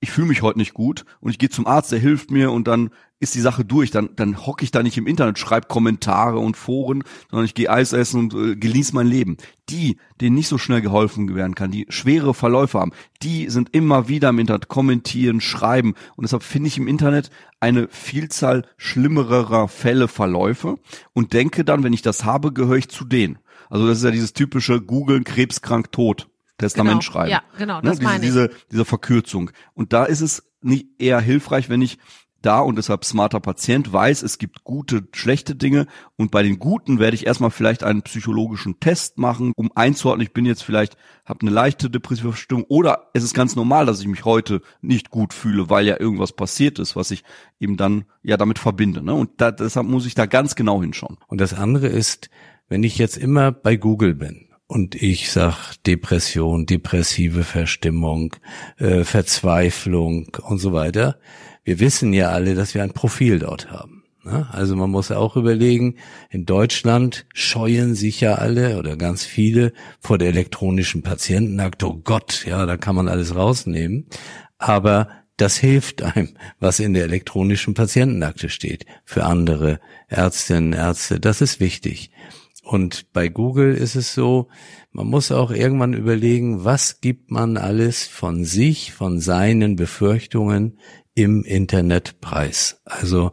ich 0.00 0.10
fühle 0.10 0.28
mich 0.28 0.40
heute 0.40 0.58
nicht 0.58 0.72
gut 0.72 1.04
und 1.20 1.30
ich 1.30 1.38
gehe 1.38 1.50
zum 1.50 1.66
Arzt, 1.66 1.92
der 1.92 1.98
hilft 1.98 2.30
mir 2.30 2.50
und 2.50 2.66
dann 2.66 2.90
ist 3.18 3.34
die 3.34 3.40
Sache 3.40 3.66
durch. 3.66 3.90
Dann, 3.90 4.08
dann 4.16 4.46
hocke 4.46 4.64
ich 4.64 4.70
da 4.70 4.82
nicht 4.82 4.96
im 4.96 5.06
Internet, 5.06 5.38
schreibe 5.38 5.68
Kommentare 5.68 6.38
und 6.38 6.56
Foren, 6.56 7.04
sondern 7.30 7.44
ich 7.44 7.52
gehe 7.52 7.70
Eis 7.70 7.92
essen 7.92 8.18
und 8.18 8.34
äh, 8.34 8.56
genieße 8.56 8.94
mein 8.94 9.06
Leben. 9.06 9.36
Die, 9.68 9.98
denen 10.18 10.36
nicht 10.36 10.48
so 10.48 10.56
schnell 10.56 10.80
geholfen 10.80 11.34
werden 11.34 11.54
kann, 11.54 11.70
die 11.70 11.84
schwere 11.90 12.32
Verläufe 12.32 12.80
haben, 12.80 12.92
die 13.22 13.50
sind 13.50 13.74
immer 13.74 14.08
wieder 14.08 14.30
im 14.30 14.38
Internet 14.38 14.68
kommentieren, 14.68 15.42
schreiben 15.42 15.94
und 16.16 16.22
deshalb 16.22 16.42
finde 16.42 16.68
ich 16.68 16.78
im 16.78 16.88
Internet 16.88 17.30
eine 17.60 17.86
Vielzahl 17.88 18.64
schlimmerer 18.78 19.68
Fälle, 19.68 20.08
Verläufe 20.08 20.78
und 21.12 21.34
denke 21.34 21.62
dann, 21.62 21.84
wenn 21.84 21.92
ich 21.92 22.02
das 22.02 22.24
habe, 22.24 22.54
gehöre 22.54 22.78
ich 22.78 22.88
zu 22.88 23.04
denen. 23.04 23.38
Also 23.68 23.86
das 23.86 23.98
ist 23.98 24.04
ja 24.04 24.10
dieses 24.10 24.32
typische 24.32 24.80
Googeln, 24.80 25.24
krebskrank, 25.24 25.92
tot. 25.92 26.29
Testament 26.60 27.00
genau. 27.00 27.12
schreiben. 27.12 27.30
Ja, 27.30 27.42
genau, 27.58 27.76
ne, 27.76 27.82
das 27.82 27.98
diese, 27.98 28.08
meine 28.08 28.24
ich. 28.24 28.30
Diese, 28.30 28.50
diese 28.70 28.84
Verkürzung. 28.84 29.50
Und 29.74 29.92
da 29.92 30.04
ist 30.04 30.20
es 30.20 30.50
nicht 30.62 30.86
eher 30.98 31.20
hilfreich, 31.20 31.68
wenn 31.68 31.82
ich 31.82 31.98
da 32.42 32.60
und 32.60 32.76
deshalb 32.76 33.04
smarter 33.04 33.40
Patient 33.40 33.92
weiß, 33.92 34.22
es 34.22 34.38
gibt 34.38 34.64
gute, 34.64 35.06
schlechte 35.12 35.54
Dinge 35.54 35.86
und 36.16 36.30
bei 36.30 36.42
den 36.42 36.58
guten 36.58 36.98
werde 36.98 37.14
ich 37.14 37.26
erstmal 37.26 37.50
vielleicht 37.50 37.82
einen 37.82 38.02
psychologischen 38.02 38.80
Test 38.80 39.18
machen, 39.18 39.52
um 39.56 39.70
einzuordnen, 39.74 40.26
ich 40.26 40.32
bin 40.32 40.46
jetzt 40.46 40.62
vielleicht, 40.62 40.96
habe 41.24 41.42
eine 41.42 41.50
leichte 41.50 41.90
depressive 41.90 42.32
Verstimmung 42.32 42.64
oder 42.68 43.10
es 43.12 43.24
ist 43.24 43.34
ganz 43.34 43.56
normal, 43.56 43.86
dass 43.86 44.00
ich 44.00 44.06
mich 44.06 44.24
heute 44.24 44.62
nicht 44.80 45.10
gut 45.10 45.34
fühle, 45.34 45.68
weil 45.68 45.86
ja 45.86 46.00
irgendwas 46.00 46.32
passiert 46.32 46.78
ist, 46.78 46.96
was 46.96 47.10
ich 47.10 47.24
eben 47.58 47.76
dann 47.76 48.04
ja 48.22 48.36
damit 48.36 48.58
verbinde. 48.58 49.02
Ne? 49.02 49.14
Und 49.14 49.40
da, 49.40 49.50
deshalb 49.50 49.86
muss 49.86 50.06
ich 50.06 50.14
da 50.14 50.26
ganz 50.26 50.54
genau 50.54 50.80
hinschauen. 50.80 51.18
Und 51.26 51.40
das 51.40 51.52
andere 51.52 51.88
ist, 51.88 52.30
wenn 52.68 52.84
ich 52.84 52.98
jetzt 52.98 53.18
immer 53.18 53.52
bei 53.52 53.76
Google 53.76 54.14
bin, 54.14 54.49
und 54.70 54.94
ich 54.94 55.32
sag 55.32 55.74
Depression, 55.82 56.64
depressive 56.64 57.42
Verstimmung, 57.42 58.36
äh, 58.78 59.02
Verzweiflung 59.02 60.36
und 60.42 60.58
so 60.58 60.72
weiter. 60.72 61.18
Wir 61.64 61.80
wissen 61.80 62.12
ja 62.12 62.28
alle, 62.28 62.54
dass 62.54 62.72
wir 62.74 62.84
ein 62.84 62.92
Profil 62.92 63.40
dort 63.40 63.72
haben. 63.72 64.04
Ne? 64.22 64.48
Also 64.52 64.76
man 64.76 64.88
muss 64.88 65.10
auch 65.10 65.34
überlegen, 65.34 65.96
in 66.30 66.46
Deutschland 66.46 67.26
scheuen 67.34 67.96
sich 67.96 68.20
ja 68.20 68.36
alle 68.36 68.78
oder 68.78 68.96
ganz 68.96 69.24
viele 69.24 69.72
vor 69.98 70.18
der 70.18 70.28
elektronischen 70.28 71.02
Patientenakte. 71.02 71.88
Oh 71.88 72.00
Gott, 72.04 72.44
ja, 72.46 72.64
da 72.64 72.76
kann 72.76 72.94
man 72.94 73.08
alles 73.08 73.34
rausnehmen. 73.34 74.06
Aber 74.56 75.08
das 75.36 75.56
hilft 75.56 76.02
einem, 76.02 76.28
was 76.60 76.78
in 76.78 76.94
der 76.94 77.02
elektronischen 77.02 77.74
Patientenakte 77.74 78.48
steht. 78.48 78.86
Für 79.04 79.24
andere 79.24 79.80
Ärztinnen, 80.06 80.74
Ärzte, 80.74 81.18
das 81.18 81.40
ist 81.40 81.58
wichtig. 81.58 82.12
Und 82.70 83.12
bei 83.12 83.28
Google 83.28 83.74
ist 83.74 83.96
es 83.96 84.14
so, 84.14 84.46
man 84.92 85.08
muss 85.08 85.32
auch 85.32 85.50
irgendwann 85.50 85.92
überlegen, 85.92 86.64
was 86.64 87.00
gibt 87.00 87.28
man 87.28 87.56
alles 87.56 88.06
von 88.06 88.44
sich, 88.44 88.92
von 88.92 89.18
seinen 89.18 89.74
Befürchtungen 89.74 90.78
im 91.16 91.42
Internet 91.42 92.20
preis. 92.20 92.80
Also 92.84 93.32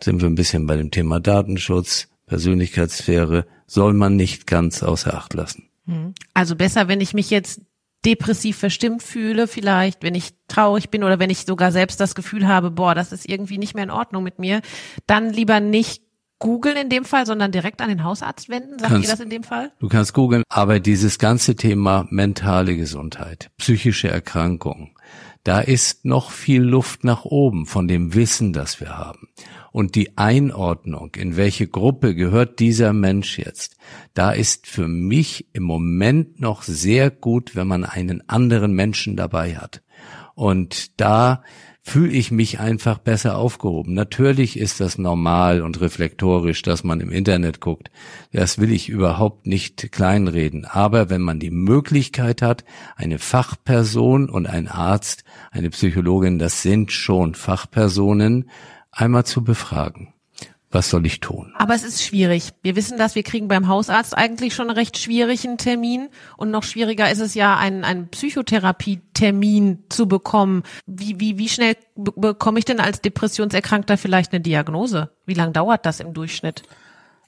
sind 0.00 0.22
wir 0.22 0.28
ein 0.30 0.36
bisschen 0.36 0.66
bei 0.66 0.76
dem 0.76 0.90
Thema 0.90 1.20
Datenschutz, 1.20 2.08
Persönlichkeitssphäre, 2.24 3.46
soll 3.66 3.92
man 3.92 4.16
nicht 4.16 4.46
ganz 4.46 4.82
außer 4.82 5.12
Acht 5.12 5.34
lassen. 5.34 5.68
Hm. 5.84 6.14
Also 6.32 6.56
besser, 6.56 6.88
wenn 6.88 7.02
ich 7.02 7.12
mich 7.12 7.28
jetzt 7.28 7.60
depressiv 8.06 8.56
verstimmt 8.56 9.02
fühle, 9.02 9.48
vielleicht, 9.48 10.02
wenn 10.02 10.14
ich 10.14 10.30
traurig 10.48 10.88
bin 10.88 11.04
oder 11.04 11.18
wenn 11.18 11.28
ich 11.28 11.44
sogar 11.44 11.72
selbst 11.72 12.00
das 12.00 12.14
Gefühl 12.14 12.48
habe, 12.48 12.70
boah, 12.70 12.94
das 12.94 13.12
ist 13.12 13.28
irgendwie 13.28 13.58
nicht 13.58 13.74
mehr 13.74 13.84
in 13.84 13.90
Ordnung 13.90 14.22
mit 14.22 14.38
mir, 14.38 14.62
dann 15.06 15.30
lieber 15.30 15.60
nicht 15.60 16.01
googeln 16.42 16.76
in 16.76 16.88
dem 16.88 17.04
Fall, 17.04 17.24
sondern 17.24 17.52
direkt 17.52 17.80
an 17.80 17.88
den 17.88 18.02
Hausarzt 18.02 18.48
wenden? 18.48 18.76
Sagt 18.78 18.90
kannst, 18.90 19.08
ihr 19.08 19.12
das 19.12 19.20
in 19.20 19.30
dem 19.30 19.44
Fall? 19.44 19.70
Du 19.78 19.88
kannst 19.88 20.12
googeln, 20.12 20.42
aber 20.48 20.80
dieses 20.80 21.20
ganze 21.20 21.54
Thema 21.54 22.06
mentale 22.10 22.76
Gesundheit, 22.76 23.50
psychische 23.58 24.08
Erkrankungen, 24.08 24.90
da 25.44 25.60
ist 25.60 26.04
noch 26.04 26.32
viel 26.32 26.62
Luft 26.62 27.04
nach 27.04 27.24
oben 27.24 27.66
von 27.66 27.86
dem 27.86 28.14
Wissen, 28.14 28.52
das 28.52 28.80
wir 28.80 28.98
haben. 28.98 29.28
Und 29.70 29.94
die 29.94 30.18
Einordnung, 30.18 31.14
in 31.14 31.36
welche 31.36 31.68
Gruppe 31.68 32.16
gehört 32.16 32.58
dieser 32.58 32.92
Mensch 32.92 33.38
jetzt, 33.38 33.76
da 34.12 34.32
ist 34.32 34.66
für 34.66 34.88
mich 34.88 35.46
im 35.52 35.62
Moment 35.62 36.40
noch 36.40 36.62
sehr 36.62 37.10
gut, 37.10 37.54
wenn 37.54 37.68
man 37.68 37.84
einen 37.84 38.28
anderen 38.28 38.72
Menschen 38.72 39.16
dabei 39.16 39.56
hat. 39.56 39.82
Und 40.34 41.00
da 41.00 41.44
fühle 41.82 42.12
ich 42.12 42.30
mich 42.30 42.60
einfach 42.60 42.98
besser 42.98 43.36
aufgehoben. 43.36 43.92
Natürlich 43.92 44.58
ist 44.58 44.80
das 44.80 44.98
normal 44.98 45.62
und 45.62 45.80
reflektorisch, 45.80 46.62
dass 46.62 46.84
man 46.84 47.00
im 47.00 47.10
Internet 47.10 47.60
guckt. 47.60 47.90
Das 48.32 48.58
will 48.58 48.70
ich 48.70 48.88
überhaupt 48.88 49.46
nicht 49.46 49.90
kleinreden. 49.90 50.64
Aber 50.64 51.10
wenn 51.10 51.20
man 51.20 51.40
die 51.40 51.50
Möglichkeit 51.50 52.40
hat, 52.40 52.64
eine 52.94 53.18
Fachperson 53.18 54.30
und 54.30 54.46
ein 54.46 54.68
Arzt, 54.68 55.24
eine 55.50 55.70
Psychologin, 55.70 56.38
das 56.38 56.62
sind 56.62 56.92
schon 56.92 57.34
Fachpersonen, 57.34 58.48
einmal 58.92 59.26
zu 59.26 59.42
befragen 59.42 60.11
was 60.72 60.88
soll 60.88 61.06
ich 61.06 61.20
tun? 61.20 61.52
Aber 61.56 61.74
es 61.74 61.84
ist 61.84 62.02
schwierig. 62.02 62.50
Wir 62.62 62.76
wissen 62.76 62.98
das, 62.98 63.14
wir 63.14 63.22
kriegen 63.22 63.48
beim 63.48 63.68
Hausarzt 63.68 64.16
eigentlich 64.16 64.54
schon 64.54 64.68
einen 64.68 64.78
recht 64.78 64.98
schwierigen 64.98 65.58
Termin 65.58 66.08
und 66.36 66.50
noch 66.50 66.62
schwieriger 66.62 67.10
ist 67.10 67.20
es 67.20 67.34
ja, 67.34 67.56
einen, 67.56 67.84
einen 67.84 68.08
Psychotherapie-Termin 68.08 69.84
zu 69.90 70.08
bekommen. 70.08 70.62
Wie, 70.86 71.20
wie, 71.20 71.38
wie 71.38 71.48
schnell 71.48 71.76
bekomme 71.94 72.58
ich 72.58 72.64
denn 72.64 72.80
als 72.80 73.00
Depressionserkrankter 73.00 73.98
vielleicht 73.98 74.32
eine 74.32 74.40
Diagnose? 74.40 75.10
Wie 75.26 75.34
lange 75.34 75.52
dauert 75.52 75.86
das 75.86 76.00
im 76.00 76.14
Durchschnitt? 76.14 76.62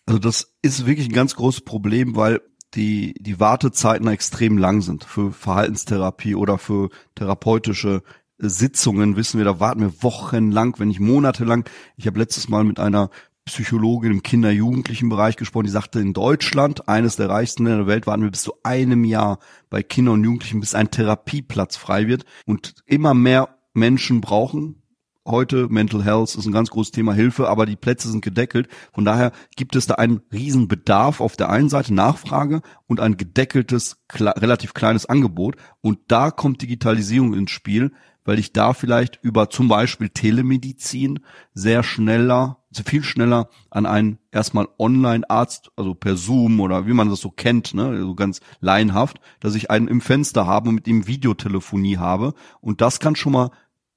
Also 0.07 0.19
das 0.19 0.55
ist 0.63 0.87
wirklich 0.87 1.09
ein 1.09 1.15
ganz 1.15 1.37
großes 1.37 1.63
Problem, 1.63 2.17
weil 2.17 2.41
die, 2.75 3.15
die 3.21 3.39
Wartezeiten 3.41 4.09
extrem 4.09 4.59
lang 4.59 4.81
sind 4.81 5.05
für 5.05 5.33
Verhaltenstherapie 5.33 6.35
oder 6.35 6.59
für 6.59 6.89
therapeutische 7.15 8.03
Sitzungen 8.39 9.17
wissen 9.17 9.39
wir, 9.39 9.45
da 9.45 9.61
warten 9.61 9.81
wir 9.81 10.03
wochenlang, 10.03 10.75
wenn 10.79 10.89
nicht 10.89 11.01
monatelang. 11.01 11.65
Ich 11.97 12.07
habe 12.07 12.19
letztes 12.19 12.49
Mal 12.49 12.65
mit 12.65 12.81
einer 12.81 13.11
Psychologin 13.47 14.11
im 14.11 14.23
Kinder-Jugendlichen 14.23 15.09
Bereich 15.09 15.37
gesprochen, 15.37 15.67
die 15.67 15.71
sagte, 15.71 16.01
in 16.01 16.13
Deutschland, 16.13 16.89
eines 16.89 17.17
der 17.17 17.29
reichsten 17.29 17.65
Länder 17.65 17.85
der 17.85 17.87
Welt, 17.87 18.07
warten 18.07 18.23
wir 18.23 18.31
bis 18.31 18.43
zu 18.43 18.55
einem 18.63 19.05
Jahr 19.05 19.39
bei 19.71 19.83
Kindern 19.83 20.15
und 20.15 20.25
Jugendlichen, 20.25 20.61
bis 20.61 20.75
ein 20.75 20.91
Therapieplatz 20.91 21.77
frei 21.77 22.09
wird. 22.09 22.25
Und 22.47 22.75
immer 22.87 23.15
mehr 23.15 23.59
Menschen 23.75 24.21
brauchen 24.21 24.83
heute 25.27 25.69
Mental 25.69 26.05
Health 26.05 26.35
ist 26.35 26.47
ein 26.47 26.53
ganz 26.53 26.71
großes 26.71 26.93
Thema 26.93 27.15
Hilfe, 27.15 27.49
aber 27.49 27.67
die 27.67 27.77
Plätze 27.77 28.11
sind 28.11 28.25
gedeckelt. 28.25 28.69
Von 28.93 29.05
daher 29.05 29.33
gibt 29.57 29.77
es 29.77 29.87
da 29.87 29.95
einen 29.95 30.21
riesen 30.33 30.69
Bedarf 30.69 31.21
auf 31.21 31.37
der 31.37 31.51
einen 31.51 31.69
Seite 31.69 31.95
Nachfrage 31.95 32.63
und 32.87 33.01
ein 33.01 33.17
gedeckeltes, 33.17 34.03
relativ 34.13 34.75
kleines 34.75 35.07
Angebot. 35.07 35.57
Und 35.81 35.99
da 36.09 36.31
kommt 36.31 36.63
Digitalisierung 36.63 37.35
ins 37.35 37.51
Spiel, 37.51 37.93
weil 38.25 38.39
ich 38.39 38.53
da 38.53 38.73
vielleicht 38.73 39.19
über 39.23 39.51
zum 39.51 39.69
Beispiel 39.69 40.09
Telemedizin 40.09 41.21
sehr 41.53 41.83
schneller, 41.83 42.64
viel 42.83 43.05
schneller 43.05 43.49
an 43.71 43.87
einen 43.87 44.19
erstmal 44.33 44.69
Online-Arzt, 44.79 45.71
also 45.77 45.95
per 45.95 46.17
Zoom 46.17 46.61
oder 46.61 46.87
wie 46.87 46.93
man 46.93 47.09
das 47.09 47.21
so 47.21 47.31
kennt, 47.31 47.75
ne, 47.75 48.01
so 48.01 48.15
ganz 48.15 48.41
laienhaft, 48.61 49.21
dass 49.41 49.55
ich 49.55 49.71
einen 49.71 49.89
im 49.89 50.01
Fenster 50.01 50.47
habe 50.47 50.69
und 50.69 50.75
mit 50.75 50.87
ihm 50.87 51.07
Videotelefonie 51.07 51.99
habe. 51.99 52.35
Und 52.61 52.81
das 52.81 53.01
kann 53.01 53.17
schon 53.17 53.33
mal, 53.33 53.51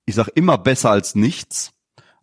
ich 0.06 0.16
sag 0.16 0.28
immer 0.36 0.58
besser 0.58 0.92
als 0.92 1.16
nichts, 1.16 1.74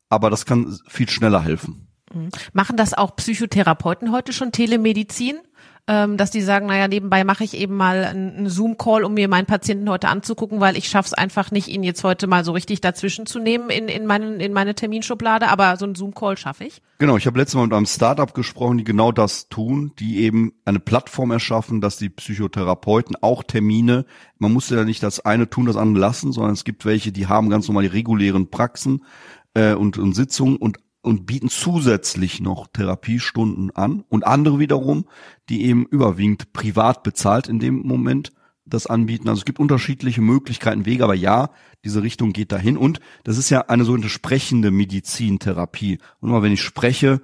aber 0.08 0.30
das 0.30 0.46
kann 0.46 0.78
viel 0.86 1.08
schneller 1.08 1.42
helfen. 1.42 1.88
Mhm. 2.12 2.28
Machen 2.52 2.76
das 2.76 2.94
auch 2.94 3.16
Psychotherapeuten 3.16 4.12
heute 4.12 4.32
schon 4.32 4.52
Telemedizin? 4.52 5.38
Ähm, 5.86 6.16
dass 6.16 6.30
die 6.30 6.40
sagen, 6.40 6.66
naja, 6.66 6.88
nebenbei 6.88 7.24
mache 7.24 7.44
ich 7.44 7.54
eben 7.54 7.76
mal 7.76 8.04
einen 8.04 8.48
Zoom-Call, 8.48 9.04
um 9.04 9.12
mir 9.12 9.28
meinen 9.28 9.44
Patienten 9.44 9.90
heute 9.90 10.08
anzugucken, 10.08 10.60
weil 10.60 10.78
ich 10.78 10.88
schaff's 10.88 11.12
einfach 11.12 11.50
nicht, 11.50 11.68
ihn 11.68 11.82
jetzt 11.82 12.02
heute 12.04 12.26
mal 12.26 12.42
so 12.42 12.52
richtig 12.52 12.80
dazwischen 12.80 13.26
zu 13.26 13.38
nehmen 13.38 13.68
in, 13.68 13.88
in, 13.88 14.06
meinen, 14.06 14.40
in 14.40 14.54
meine 14.54 14.74
Terminschublade, 14.74 15.48
aber 15.48 15.76
so 15.76 15.84
einen 15.84 15.94
Zoom-Call 15.94 16.38
schaffe 16.38 16.64
ich. 16.64 16.80
Genau, 16.98 17.18
ich 17.18 17.26
habe 17.26 17.38
letztes 17.38 17.56
Mal 17.56 17.64
mit 17.64 17.74
einem 17.74 17.84
Startup 17.84 18.32
gesprochen, 18.32 18.78
die 18.78 18.84
genau 18.84 19.12
das 19.12 19.50
tun, 19.50 19.92
die 19.98 20.20
eben 20.20 20.54
eine 20.64 20.80
Plattform 20.80 21.30
erschaffen, 21.32 21.82
dass 21.82 21.98
die 21.98 22.08
Psychotherapeuten 22.08 23.16
auch 23.20 23.42
Termine, 23.42 24.06
man 24.38 24.54
muss 24.54 24.70
ja 24.70 24.84
nicht 24.84 25.02
das 25.02 25.20
eine 25.20 25.50
tun, 25.50 25.66
das 25.66 25.76
andere 25.76 26.00
lassen, 26.00 26.32
sondern 26.32 26.54
es 26.54 26.64
gibt 26.64 26.86
welche, 26.86 27.12
die 27.12 27.26
haben 27.26 27.50
ganz 27.50 27.68
normal 27.68 27.82
die 27.82 27.90
regulären 27.90 28.48
Praxen 28.48 29.04
äh, 29.52 29.74
und, 29.74 29.98
und 29.98 30.14
Sitzungen 30.14 30.56
und 30.56 30.78
und 31.04 31.26
bieten 31.26 31.48
zusätzlich 31.48 32.40
noch 32.40 32.66
Therapiestunden 32.72 33.70
an 33.76 34.04
und 34.08 34.26
andere 34.26 34.58
wiederum, 34.58 35.04
die 35.48 35.64
eben 35.64 35.84
überwiegend 35.86 36.52
privat 36.52 37.02
bezahlt 37.02 37.48
in 37.48 37.58
dem 37.58 37.82
Moment 37.82 38.32
das 38.64 38.86
anbieten. 38.86 39.28
Also 39.28 39.40
es 39.40 39.44
gibt 39.44 39.58
unterschiedliche 39.58 40.22
Möglichkeiten, 40.22 40.86
Wege, 40.86 41.04
aber 41.04 41.14
ja, 41.14 41.50
diese 41.84 42.02
Richtung 42.02 42.32
geht 42.32 42.52
dahin 42.52 42.78
und 42.78 43.00
das 43.22 43.36
ist 43.36 43.50
ja 43.50 43.62
eine 43.62 43.84
sogenannte 43.84 44.08
sprechende 44.08 44.70
Medizintherapie. 44.70 45.98
Und 46.20 46.30
immer 46.30 46.42
wenn 46.42 46.52
ich 46.52 46.62
spreche, 46.62 47.20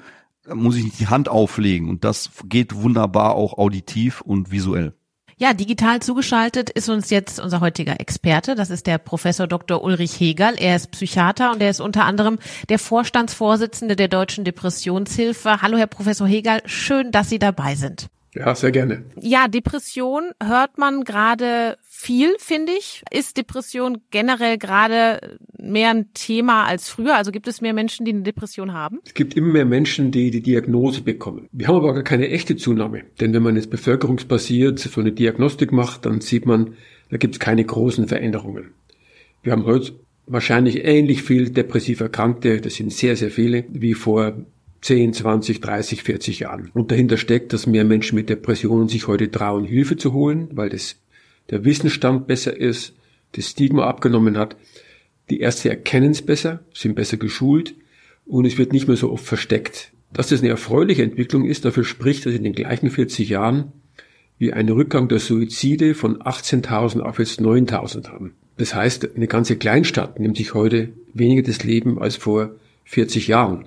muss 0.52 0.76
ich 0.76 0.84
nicht 0.84 1.00
die 1.00 1.08
Hand 1.08 1.28
auflegen 1.28 1.88
und 1.88 2.04
das 2.04 2.30
geht 2.44 2.74
wunderbar 2.74 3.34
auch 3.34 3.56
auditiv 3.56 4.20
und 4.20 4.50
visuell. 4.50 4.94
Ja, 5.42 5.54
digital 5.54 6.02
zugeschaltet 6.02 6.68
ist 6.68 6.90
uns 6.90 7.08
jetzt 7.08 7.40
unser 7.40 7.60
heutiger 7.60 7.98
Experte. 7.98 8.54
Das 8.54 8.68
ist 8.68 8.86
der 8.86 8.98
Professor 8.98 9.46
Dr. 9.46 9.82
Ulrich 9.82 10.20
Hegel. 10.20 10.52
Er 10.58 10.76
ist 10.76 10.90
Psychiater 10.90 11.52
und 11.52 11.62
er 11.62 11.70
ist 11.70 11.80
unter 11.80 12.04
anderem 12.04 12.38
der 12.68 12.78
Vorstandsvorsitzende 12.78 13.96
der 13.96 14.08
Deutschen 14.08 14.44
Depressionshilfe. 14.44 15.62
Hallo, 15.62 15.78
Herr 15.78 15.86
Professor 15.86 16.26
Hegel. 16.26 16.60
Schön, 16.66 17.10
dass 17.10 17.30
Sie 17.30 17.38
dabei 17.38 17.74
sind. 17.74 18.10
Ja, 18.34 18.54
sehr 18.54 18.70
gerne. 18.70 19.04
Ja, 19.20 19.48
Depression 19.48 20.30
hört 20.42 20.78
man 20.78 21.02
gerade 21.02 21.76
viel, 21.82 22.30
finde 22.38 22.72
ich. 22.72 23.02
Ist 23.10 23.36
Depression 23.36 23.98
generell 24.10 24.56
gerade 24.56 25.38
mehr 25.58 25.90
ein 25.90 26.14
Thema 26.14 26.64
als 26.64 26.88
früher? 26.88 27.16
Also 27.16 27.32
gibt 27.32 27.48
es 27.48 27.60
mehr 27.60 27.74
Menschen, 27.74 28.06
die 28.06 28.12
eine 28.12 28.22
Depression 28.22 28.72
haben? 28.72 29.00
Es 29.04 29.14
gibt 29.14 29.34
immer 29.34 29.52
mehr 29.52 29.64
Menschen, 29.64 30.12
die 30.12 30.30
die 30.30 30.42
Diagnose 30.42 31.02
bekommen. 31.02 31.48
Wir 31.50 31.66
haben 31.66 31.76
aber 31.76 31.92
gar 31.92 32.04
keine 32.04 32.28
echte 32.28 32.56
Zunahme. 32.56 33.02
Denn 33.20 33.32
wenn 33.32 33.42
man 33.42 33.56
jetzt 33.56 33.70
bevölkerungsbasiert 33.70 34.78
so 34.78 35.00
eine 35.00 35.12
Diagnostik 35.12 35.72
macht, 35.72 36.06
dann 36.06 36.20
sieht 36.20 36.46
man, 36.46 36.74
da 37.10 37.16
gibt 37.16 37.34
es 37.34 37.40
keine 37.40 37.64
großen 37.64 38.06
Veränderungen. 38.06 38.70
Wir 39.42 39.52
haben 39.52 39.64
heute 39.64 39.94
wahrscheinlich 40.26 40.84
ähnlich 40.84 41.22
viel 41.24 41.50
depressiv 41.50 42.00
Erkrankte, 42.00 42.60
das 42.60 42.74
sind 42.74 42.92
sehr, 42.92 43.16
sehr 43.16 43.30
viele, 43.30 43.64
wie 43.70 43.94
vor 43.94 44.34
10, 44.82 45.12
20, 45.12 45.60
30, 45.60 46.02
40 46.02 46.40
Jahren. 46.40 46.70
Und 46.72 46.90
dahinter 46.90 47.16
steckt, 47.16 47.52
dass 47.52 47.66
mehr 47.66 47.84
Menschen 47.84 48.16
mit 48.16 48.30
Depressionen 48.30 48.88
sich 48.88 49.06
heute 49.06 49.30
trauen, 49.30 49.64
Hilfe 49.64 49.96
zu 49.96 50.12
holen, 50.12 50.48
weil 50.52 50.70
das, 50.70 50.96
der 51.50 51.64
Wissensstand 51.64 52.26
besser 52.26 52.56
ist, 52.56 52.94
das 53.32 53.50
Stigma 53.50 53.86
abgenommen 53.86 54.38
hat. 54.38 54.56
Die 55.28 55.40
Ärzte 55.40 55.70
erkennen 55.70 56.10
es 56.10 56.22
besser, 56.22 56.60
sind 56.74 56.94
besser 56.94 57.16
geschult 57.16 57.74
und 58.26 58.46
es 58.46 58.58
wird 58.58 58.72
nicht 58.72 58.88
mehr 58.88 58.96
so 58.96 59.12
oft 59.12 59.24
versteckt. 59.24 59.92
Dass 60.12 60.28
das 60.28 60.40
eine 60.40 60.48
erfreuliche 60.48 61.02
Entwicklung 61.02 61.44
ist, 61.44 61.64
dafür 61.64 61.84
spricht, 61.84 62.26
dass 62.26 62.34
in 62.34 62.42
den 62.42 62.54
gleichen 62.54 62.90
40 62.90 63.28
Jahren 63.28 63.72
wir 64.38 64.56
einen 64.56 64.70
Rückgang 64.70 65.08
der 65.08 65.18
Suizide 65.18 65.94
von 65.94 66.20
18.000 66.22 67.00
auf 67.00 67.18
jetzt 67.18 67.40
9.000 67.40 68.08
haben. 68.08 68.34
Das 68.56 68.74
heißt, 68.74 69.14
eine 69.14 69.26
ganze 69.26 69.56
Kleinstadt 69.56 70.18
nimmt 70.18 70.36
sich 70.36 70.54
heute 70.54 70.90
weniger 71.14 71.42
das 71.42 71.62
Leben 71.62 72.00
als 72.00 72.16
vor 72.16 72.54
40 72.84 73.28
Jahren. 73.28 73.66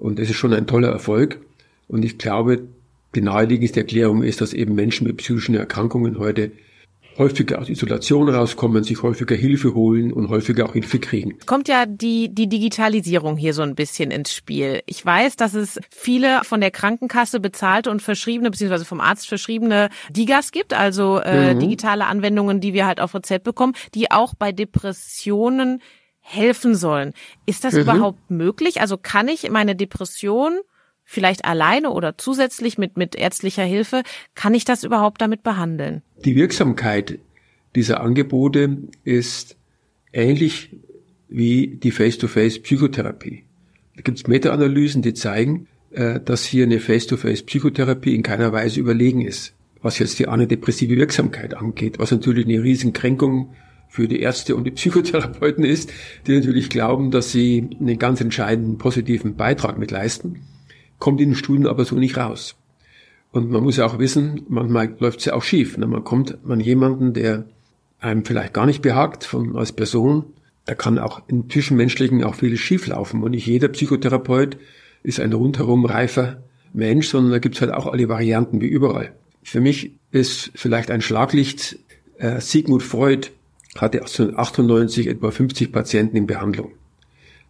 Und 0.00 0.18
das 0.18 0.30
ist 0.30 0.36
schon 0.36 0.52
ein 0.52 0.66
toller 0.66 0.88
Erfolg. 0.88 1.38
Und 1.86 2.04
ich 2.04 2.18
glaube, 2.18 2.66
die 3.14 3.20
naheliegendste 3.20 3.80
Erklärung 3.80 4.22
ist, 4.22 4.40
dass 4.40 4.52
eben 4.52 4.74
Menschen 4.74 5.06
mit 5.06 5.18
psychischen 5.18 5.54
Erkrankungen 5.54 6.18
heute 6.18 6.52
häufiger 7.18 7.58
aus 7.58 7.68
Isolation 7.68 8.28
rauskommen, 8.30 8.82
sich 8.82 9.02
häufiger 9.02 9.34
Hilfe 9.34 9.74
holen 9.74 10.12
und 10.12 10.30
häufiger 10.30 10.64
auch 10.64 10.72
Hilfe 10.72 10.98
kriegen. 11.00 11.36
Kommt 11.44 11.68
ja 11.68 11.84
die, 11.84 12.34
die 12.34 12.48
Digitalisierung 12.48 13.36
hier 13.36 13.52
so 13.52 13.60
ein 13.60 13.74
bisschen 13.74 14.10
ins 14.10 14.32
Spiel. 14.32 14.80
Ich 14.86 15.04
weiß, 15.04 15.36
dass 15.36 15.52
es 15.52 15.78
viele 15.90 16.40
von 16.44 16.60
der 16.60 16.70
Krankenkasse 16.70 17.38
bezahlte 17.38 17.90
und 17.90 18.00
verschriebene, 18.00 18.50
beziehungsweise 18.50 18.86
vom 18.86 19.00
Arzt 19.00 19.28
verschriebene 19.28 19.90
Digas 20.08 20.50
gibt, 20.50 20.72
also 20.72 21.18
äh, 21.18 21.54
mhm. 21.54 21.60
digitale 21.60 22.06
Anwendungen, 22.06 22.60
die 22.60 22.72
wir 22.72 22.86
halt 22.86 23.00
auf 23.00 23.14
Rezept 23.14 23.44
bekommen, 23.44 23.74
die 23.94 24.10
auch 24.10 24.34
bei 24.34 24.52
Depressionen 24.52 25.82
helfen 26.30 26.74
sollen. 26.74 27.12
Ist 27.46 27.64
das 27.64 27.74
mhm. 27.74 27.80
überhaupt 27.80 28.30
möglich? 28.30 28.80
Also 28.80 28.96
kann 28.96 29.28
ich 29.28 29.50
meine 29.50 29.74
Depression 29.74 30.60
vielleicht 31.04 31.44
alleine 31.44 31.90
oder 31.90 32.16
zusätzlich 32.18 32.78
mit, 32.78 32.96
mit 32.96 33.16
ärztlicher 33.16 33.64
Hilfe, 33.64 34.02
kann 34.36 34.54
ich 34.54 34.64
das 34.64 34.84
überhaupt 34.84 35.20
damit 35.20 35.42
behandeln? 35.42 36.02
Die 36.24 36.36
Wirksamkeit 36.36 37.18
dieser 37.74 38.00
Angebote 38.00 38.78
ist 39.02 39.56
ähnlich 40.12 40.70
wie 41.28 41.78
die 41.82 41.90
Face-to-Face-Psychotherapie. 41.90 43.44
Da 43.96 44.02
gibt 44.02 44.18
es 44.18 44.26
Meta-Analysen, 44.28 45.02
die 45.02 45.14
zeigen, 45.14 45.66
äh, 45.90 46.20
dass 46.20 46.44
hier 46.44 46.64
eine 46.64 46.78
Face-to-Face-Psychotherapie 46.78 48.14
in 48.14 48.22
keiner 48.22 48.52
Weise 48.52 48.78
überlegen 48.78 49.20
ist. 49.20 49.54
Was 49.82 49.98
jetzt 49.98 50.18
die 50.18 50.28
antidepressive 50.28 50.96
Wirksamkeit 50.96 51.54
angeht, 51.54 51.98
was 51.98 52.12
natürlich 52.12 52.44
eine 52.44 52.62
Riesenkränkung 52.62 53.54
für 53.90 54.06
die 54.06 54.20
Ärzte 54.20 54.54
und 54.54 54.64
die 54.64 54.70
Psychotherapeuten 54.70 55.64
ist, 55.64 55.92
die 56.26 56.36
natürlich 56.36 56.70
glauben, 56.70 57.10
dass 57.10 57.32
sie 57.32 57.68
einen 57.78 57.98
ganz 57.98 58.20
entscheidenden 58.20 58.78
positiven 58.78 59.34
Beitrag 59.34 59.78
mit 59.78 59.90
leisten, 59.90 60.42
kommt 61.00 61.20
in 61.20 61.30
den 61.30 61.34
Studien 61.34 61.66
aber 61.66 61.84
so 61.84 61.96
nicht 61.96 62.16
raus. 62.16 62.54
Und 63.32 63.50
man 63.50 63.62
muss 63.62 63.76
ja 63.76 63.86
auch 63.86 63.98
wissen, 63.98 64.42
manchmal 64.48 64.94
läuft 64.98 65.20
es 65.20 65.24
ja 65.26 65.34
auch 65.34 65.42
schief. 65.42 65.76
Ne? 65.76 65.86
Man 65.86 66.04
kommt 66.04 66.38
man 66.44 66.60
jemanden, 66.60 67.12
der 67.12 67.44
einem 67.98 68.24
vielleicht 68.24 68.54
gar 68.54 68.66
nicht 68.66 68.80
behagt 68.80 69.24
von, 69.24 69.56
als 69.56 69.72
Person, 69.72 70.24
da 70.66 70.74
kann 70.74 70.98
auch 70.98 71.22
im 71.26 71.50
Zwischenmenschlichen 71.50 72.22
auch 72.22 72.36
vieles 72.36 72.60
schieflaufen. 72.60 73.22
Und 73.22 73.32
nicht 73.32 73.46
jeder 73.46 73.68
Psychotherapeut 73.68 74.56
ist 75.02 75.18
ein 75.18 75.32
rundherum 75.32 75.84
reifer 75.84 76.42
Mensch, 76.72 77.08
sondern 77.08 77.32
da 77.32 77.38
gibt's 77.38 77.60
halt 77.60 77.72
auch 77.72 77.86
alle 77.86 78.08
Varianten 78.08 78.60
wie 78.60 78.68
überall. 78.68 79.12
Für 79.42 79.60
mich 79.60 79.92
ist 80.12 80.52
vielleicht 80.54 80.90
ein 80.90 81.00
Schlaglicht, 81.00 81.78
äh, 82.18 82.40
Sigmund 82.40 82.82
Freud 82.82 83.30
hatte 83.76 83.98
1898 83.98 85.06
etwa 85.06 85.30
50 85.30 85.72
Patienten 85.72 86.16
in 86.16 86.26
Behandlung. 86.26 86.72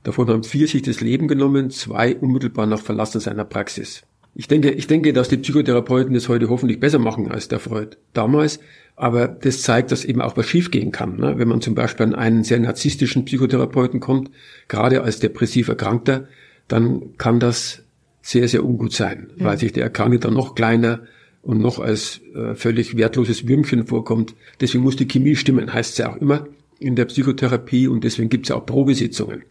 Davon 0.02 0.28
haben 0.28 0.44
vier 0.44 0.66
sich 0.66 0.82
das 0.82 1.00
Leben 1.00 1.28
genommen, 1.28 1.70
zwei 1.70 2.16
unmittelbar 2.16 2.66
nach 2.66 2.80
Verlassen 2.80 3.20
seiner 3.20 3.44
Praxis. 3.44 4.02
Ich 4.34 4.48
denke, 4.48 4.70
ich 4.70 4.86
denke, 4.86 5.12
dass 5.12 5.28
die 5.28 5.36
Psychotherapeuten 5.36 6.14
das 6.14 6.28
heute 6.28 6.48
hoffentlich 6.48 6.80
besser 6.80 6.98
machen 6.98 7.30
als 7.30 7.48
der 7.48 7.58
Freud 7.58 7.96
damals. 8.12 8.60
Aber 8.96 9.28
das 9.28 9.62
zeigt, 9.62 9.92
dass 9.92 10.04
eben 10.04 10.20
auch 10.20 10.36
was 10.36 10.46
schiefgehen 10.46 10.92
kann. 10.92 11.16
Ne? 11.16 11.38
Wenn 11.38 11.48
man 11.48 11.60
zum 11.60 11.74
Beispiel 11.74 12.06
an 12.06 12.14
einen 12.14 12.44
sehr 12.44 12.60
narzisstischen 12.60 13.24
Psychotherapeuten 13.24 13.98
kommt, 13.98 14.30
gerade 14.68 15.02
als 15.02 15.20
depressiv 15.20 15.68
Erkrankter, 15.68 16.28
dann 16.68 17.16
kann 17.16 17.40
das 17.40 17.82
sehr, 18.22 18.46
sehr 18.46 18.64
ungut 18.64 18.92
sein, 18.92 19.30
mhm. 19.36 19.44
weil 19.44 19.58
sich 19.58 19.72
der 19.72 19.84
Erkrankte 19.84 20.20
dann 20.20 20.34
noch 20.34 20.54
kleiner 20.54 21.00
und 21.42 21.60
noch 21.60 21.78
als 21.78 22.20
äh, 22.34 22.54
völlig 22.54 22.96
wertloses 22.96 23.48
Würmchen 23.48 23.86
vorkommt. 23.86 24.34
Deswegen 24.60 24.84
muss 24.84 24.96
die 24.96 25.08
Chemie 25.08 25.36
stimmen, 25.36 25.72
heißt 25.72 25.92
es 25.92 25.98
ja 25.98 26.12
auch 26.12 26.16
immer 26.16 26.46
in 26.78 26.96
der 26.96 27.06
Psychotherapie 27.06 27.88
und 27.88 28.04
deswegen 28.04 28.28
gibt 28.28 28.46
es 28.46 28.50
ja 28.50 28.56
auch 28.56 28.66
Probesitzungen. 28.66 29.42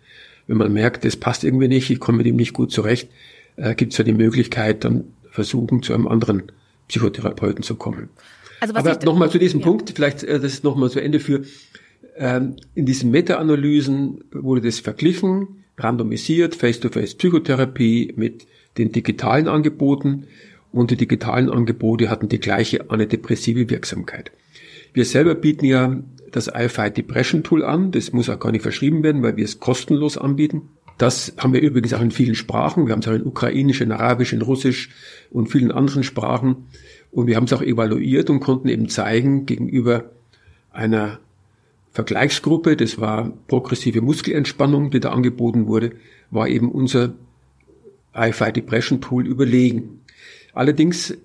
Wenn 0.47 0.57
man 0.57 0.73
merkt, 0.73 1.05
das 1.05 1.15
passt 1.15 1.43
irgendwie 1.43 1.67
nicht, 1.67 1.89
ich 1.89 1.99
komme 1.99 2.19
mit 2.19 2.27
ihm 2.27 2.35
nicht 2.35 2.53
gut 2.53 2.71
zurecht, 2.71 3.09
äh, 3.55 3.75
gibt 3.75 3.91
es 3.91 3.97
ja 3.97 4.03
die 4.03 4.13
Möglichkeit, 4.13 4.83
dann 4.83 5.05
versuchen, 5.29 5.83
zu 5.83 5.93
einem 5.93 6.07
anderen 6.07 6.43
Psychotherapeuten 6.87 7.63
zu 7.63 7.75
kommen. 7.75 8.09
Also 8.59 8.73
was 8.73 8.85
Aber 8.85 9.05
nochmal 9.05 9.29
zu 9.29 9.37
diesem 9.37 9.59
ja. 9.59 9.65
Punkt, 9.65 9.91
vielleicht 9.95 10.23
äh, 10.23 10.39
das 10.39 10.53
ist 10.53 10.63
nochmal 10.63 10.89
zu 10.89 10.99
Ende 10.99 11.19
für, 11.19 11.43
ähm, 12.17 12.55
in 12.75 12.85
diesen 12.85 13.11
Meta-Analysen 13.11 14.23
wurde 14.31 14.61
das 14.61 14.79
verglichen, 14.79 15.63
randomisiert, 15.77 16.55
Face-to-Face-Psychotherapie 16.55 18.13
mit 18.17 18.47
den 18.77 18.91
digitalen 18.91 19.47
Angeboten 19.47 20.27
und 20.71 20.91
die 20.91 20.97
digitalen 20.97 21.49
Angebote 21.49 22.09
hatten 22.09 22.29
die 22.29 22.39
gleiche 22.39 22.89
antidepressive 22.89 23.69
Wirksamkeit. 23.69 24.31
Wir 24.93 25.05
selber 25.05 25.35
bieten 25.35 25.65
ja 25.65 26.01
das 26.31 26.47
iFight 26.47 26.97
Depression 26.97 27.43
Tool 27.43 27.63
an, 27.63 27.91
das 27.91 28.11
muss 28.11 28.29
auch 28.29 28.39
gar 28.39 28.51
nicht 28.51 28.61
verschrieben 28.61 29.03
werden, 29.03 29.23
weil 29.23 29.37
wir 29.37 29.45
es 29.45 29.59
kostenlos 29.59 30.17
anbieten. 30.17 30.69
Das 30.97 31.33
haben 31.37 31.53
wir 31.53 31.61
übrigens 31.61 31.93
auch 31.93 32.01
in 32.01 32.11
vielen 32.11 32.35
Sprachen. 32.35 32.85
Wir 32.85 32.93
haben 32.93 32.99
es 32.99 33.07
auch 33.07 33.13
in 33.13 33.25
Ukrainisch, 33.25 33.81
in 33.81 33.91
Arabisch, 33.91 34.33
in 34.33 34.41
Russisch 34.41 34.89
und 35.31 35.47
vielen 35.47 35.71
anderen 35.71 36.03
Sprachen. 36.03 36.67
Und 37.11 37.27
wir 37.27 37.37
haben 37.37 37.45
es 37.45 37.53
auch 37.53 37.61
evaluiert 37.61 38.29
und 38.29 38.41
konnten 38.41 38.67
eben 38.67 38.89
zeigen, 38.89 39.45
gegenüber 39.45 40.11
einer 40.71 41.19
Vergleichsgruppe, 41.91 42.75
das 42.75 42.99
war 42.99 43.33
progressive 43.47 44.01
Muskelentspannung, 44.01 44.91
die 44.91 44.99
da 44.99 45.11
angeboten 45.11 45.67
wurde, 45.67 45.93
war 46.31 46.47
eben 46.47 46.69
unser 46.69 47.13
IFI 48.15 48.51
Depression 48.51 49.01
Tool 49.01 49.25
überlegen. 49.25 50.01
Allerdings 50.53 51.17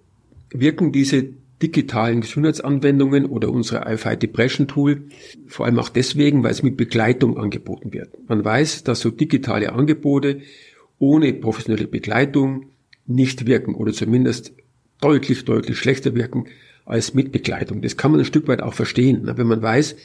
wirken 0.50 0.92
diese 0.92 1.26
digitalen 1.62 2.20
Gesundheitsanwendungen 2.20 3.26
oder 3.26 3.50
unsere 3.50 3.90
IFI 3.90 4.16
Depression 4.16 4.66
Tool, 4.66 5.04
vor 5.46 5.66
allem 5.66 5.78
auch 5.78 5.88
deswegen, 5.88 6.42
weil 6.42 6.50
es 6.50 6.62
mit 6.62 6.76
Begleitung 6.76 7.38
angeboten 7.38 7.92
wird. 7.92 8.10
Man 8.28 8.44
weiß, 8.44 8.84
dass 8.84 9.00
so 9.00 9.10
digitale 9.10 9.72
Angebote 9.72 10.40
ohne 10.98 11.32
professionelle 11.32 11.86
Begleitung 11.86 12.66
nicht 13.06 13.46
wirken 13.46 13.74
oder 13.74 13.92
zumindest 13.92 14.52
deutlich, 15.00 15.44
deutlich 15.44 15.78
schlechter 15.78 16.14
wirken 16.14 16.46
als 16.84 17.14
mit 17.14 17.32
Begleitung. 17.32 17.82
Das 17.82 17.96
kann 17.96 18.10
man 18.10 18.20
ein 18.20 18.26
Stück 18.26 18.48
weit 18.48 18.62
auch 18.62 18.74
verstehen. 18.74 19.22
Wenn 19.24 19.46
man 19.46 19.62
weiß, 19.62 19.96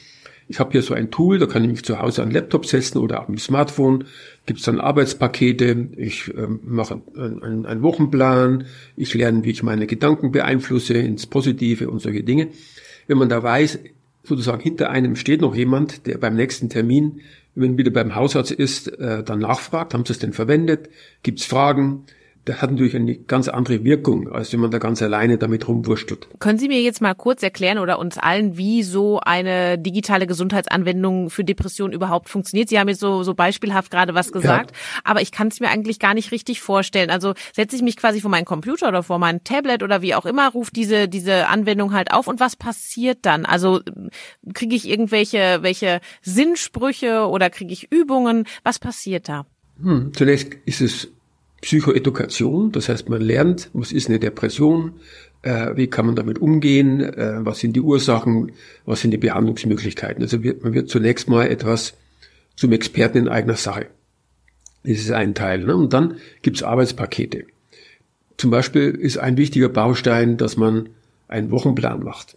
ich 0.50 0.58
habe 0.58 0.72
hier 0.72 0.82
so 0.82 0.94
ein 0.94 1.12
Tool, 1.12 1.38
da 1.38 1.46
kann 1.46 1.62
ich 1.62 1.70
mich 1.70 1.84
zu 1.84 2.00
Hause 2.00 2.24
an 2.24 2.32
Laptop 2.32 2.66
setzen 2.66 2.98
oder 2.98 3.24
am 3.24 3.38
Smartphone, 3.38 4.06
gibt 4.46 4.58
es 4.58 4.64
dann 4.64 4.80
Arbeitspakete, 4.80 5.90
ich 5.96 6.34
ähm, 6.36 6.58
mache 6.64 7.00
einen, 7.16 7.66
einen 7.66 7.82
Wochenplan, 7.82 8.64
ich 8.96 9.14
lerne, 9.14 9.44
wie 9.44 9.50
ich 9.50 9.62
meine 9.62 9.86
Gedanken 9.86 10.32
beeinflusse 10.32 10.94
ins 10.94 11.28
Positive 11.28 11.88
und 11.88 12.00
solche 12.00 12.24
Dinge. 12.24 12.48
Wenn 13.06 13.18
man 13.18 13.28
da 13.28 13.40
weiß, 13.40 13.78
sozusagen 14.24 14.60
hinter 14.60 14.90
einem 14.90 15.14
steht 15.14 15.40
noch 15.40 15.54
jemand, 15.54 16.08
der 16.08 16.18
beim 16.18 16.34
nächsten 16.34 16.68
Termin, 16.68 17.20
wenn 17.54 17.78
wieder 17.78 17.92
beim 17.92 18.16
Hausarzt 18.16 18.50
ist, 18.50 18.88
äh, 18.98 19.22
dann 19.22 19.38
nachfragt, 19.38 19.94
haben 19.94 20.04
Sie 20.04 20.14
es 20.14 20.18
denn 20.18 20.32
verwendet, 20.32 20.88
gibt 21.22 21.38
es 21.38 21.46
Fragen, 21.46 22.06
das 22.44 22.62
hat 22.62 22.70
natürlich 22.70 22.96
eine 22.96 23.16
ganz 23.16 23.48
andere 23.48 23.84
Wirkung, 23.84 24.32
als 24.32 24.52
wenn 24.52 24.60
man 24.60 24.70
da 24.70 24.78
ganz 24.78 25.02
alleine 25.02 25.36
damit 25.36 25.68
rumwurschtelt. 25.68 26.26
Können 26.38 26.58
Sie 26.58 26.68
mir 26.68 26.80
jetzt 26.80 27.00
mal 27.00 27.14
kurz 27.14 27.42
erklären 27.42 27.78
oder 27.78 27.98
uns 27.98 28.16
allen, 28.16 28.56
wie 28.56 28.82
so 28.82 29.20
eine 29.20 29.78
digitale 29.78 30.26
Gesundheitsanwendung 30.26 31.28
für 31.28 31.44
Depressionen 31.44 31.92
überhaupt 31.92 32.28
funktioniert? 32.28 32.70
Sie 32.70 32.78
haben 32.78 32.88
jetzt 32.88 33.00
so, 33.00 33.22
so 33.22 33.34
beispielhaft 33.34 33.90
gerade 33.90 34.14
was 34.14 34.32
gesagt, 34.32 34.70
ja. 34.70 35.00
aber 35.04 35.20
ich 35.20 35.32
kann 35.32 35.48
es 35.48 35.60
mir 35.60 35.68
eigentlich 35.68 35.98
gar 35.98 36.14
nicht 36.14 36.32
richtig 36.32 36.60
vorstellen. 36.60 37.10
Also 37.10 37.34
setze 37.54 37.76
ich 37.76 37.82
mich 37.82 37.96
quasi 37.96 38.20
vor 38.20 38.30
meinen 38.30 38.46
Computer 38.46 38.88
oder 38.88 39.02
vor 39.02 39.18
mein 39.18 39.44
Tablet 39.44 39.82
oder 39.82 40.00
wie 40.00 40.14
auch 40.14 40.24
immer, 40.24 40.50
ruft 40.50 40.76
diese, 40.76 41.08
diese 41.08 41.48
Anwendung 41.48 41.92
halt 41.92 42.10
auf 42.10 42.26
und 42.26 42.40
was 42.40 42.56
passiert 42.56 43.18
dann? 43.22 43.44
Also 43.44 43.80
kriege 44.54 44.74
ich 44.74 44.88
irgendwelche 44.88 45.58
welche 45.60 46.00
Sinnsprüche 46.22 47.28
oder 47.28 47.50
kriege 47.50 47.72
ich 47.72 47.92
Übungen? 47.92 48.46
Was 48.62 48.78
passiert 48.78 49.28
da? 49.28 49.46
Hm, 49.82 50.12
zunächst 50.14 50.54
ist 50.64 50.80
es 50.80 51.08
Psychoedukation, 51.60 52.72
das 52.72 52.88
heißt, 52.88 53.08
man 53.08 53.20
lernt, 53.20 53.70
was 53.72 53.92
ist 53.92 54.08
eine 54.08 54.18
Depression, 54.18 54.94
äh, 55.42 55.76
wie 55.76 55.88
kann 55.88 56.06
man 56.06 56.16
damit 56.16 56.38
umgehen, 56.38 57.00
äh, 57.00 57.44
was 57.44 57.60
sind 57.60 57.74
die 57.74 57.80
Ursachen, 57.80 58.52
was 58.86 59.00
sind 59.02 59.10
die 59.10 59.18
Behandlungsmöglichkeiten. 59.18 60.22
Also 60.22 60.42
wird, 60.42 60.62
man 60.62 60.74
wird 60.74 60.88
zunächst 60.88 61.28
mal 61.28 61.46
etwas 61.46 61.94
zum 62.56 62.72
Experten 62.72 63.18
in 63.18 63.28
eigener 63.28 63.56
Sache. 63.56 63.86
Das 64.84 64.98
ist 64.98 65.12
ein 65.12 65.34
Teil. 65.34 65.64
Ne? 65.64 65.76
Und 65.76 65.92
dann 65.92 66.16
gibt's 66.42 66.62
Arbeitspakete. 66.62 67.44
Zum 68.38 68.50
Beispiel 68.50 68.90
ist 68.90 69.18
ein 69.18 69.36
wichtiger 69.36 69.68
Baustein, 69.68 70.38
dass 70.38 70.56
man 70.56 70.88
einen 71.28 71.50
Wochenplan 71.50 72.02
macht. 72.02 72.36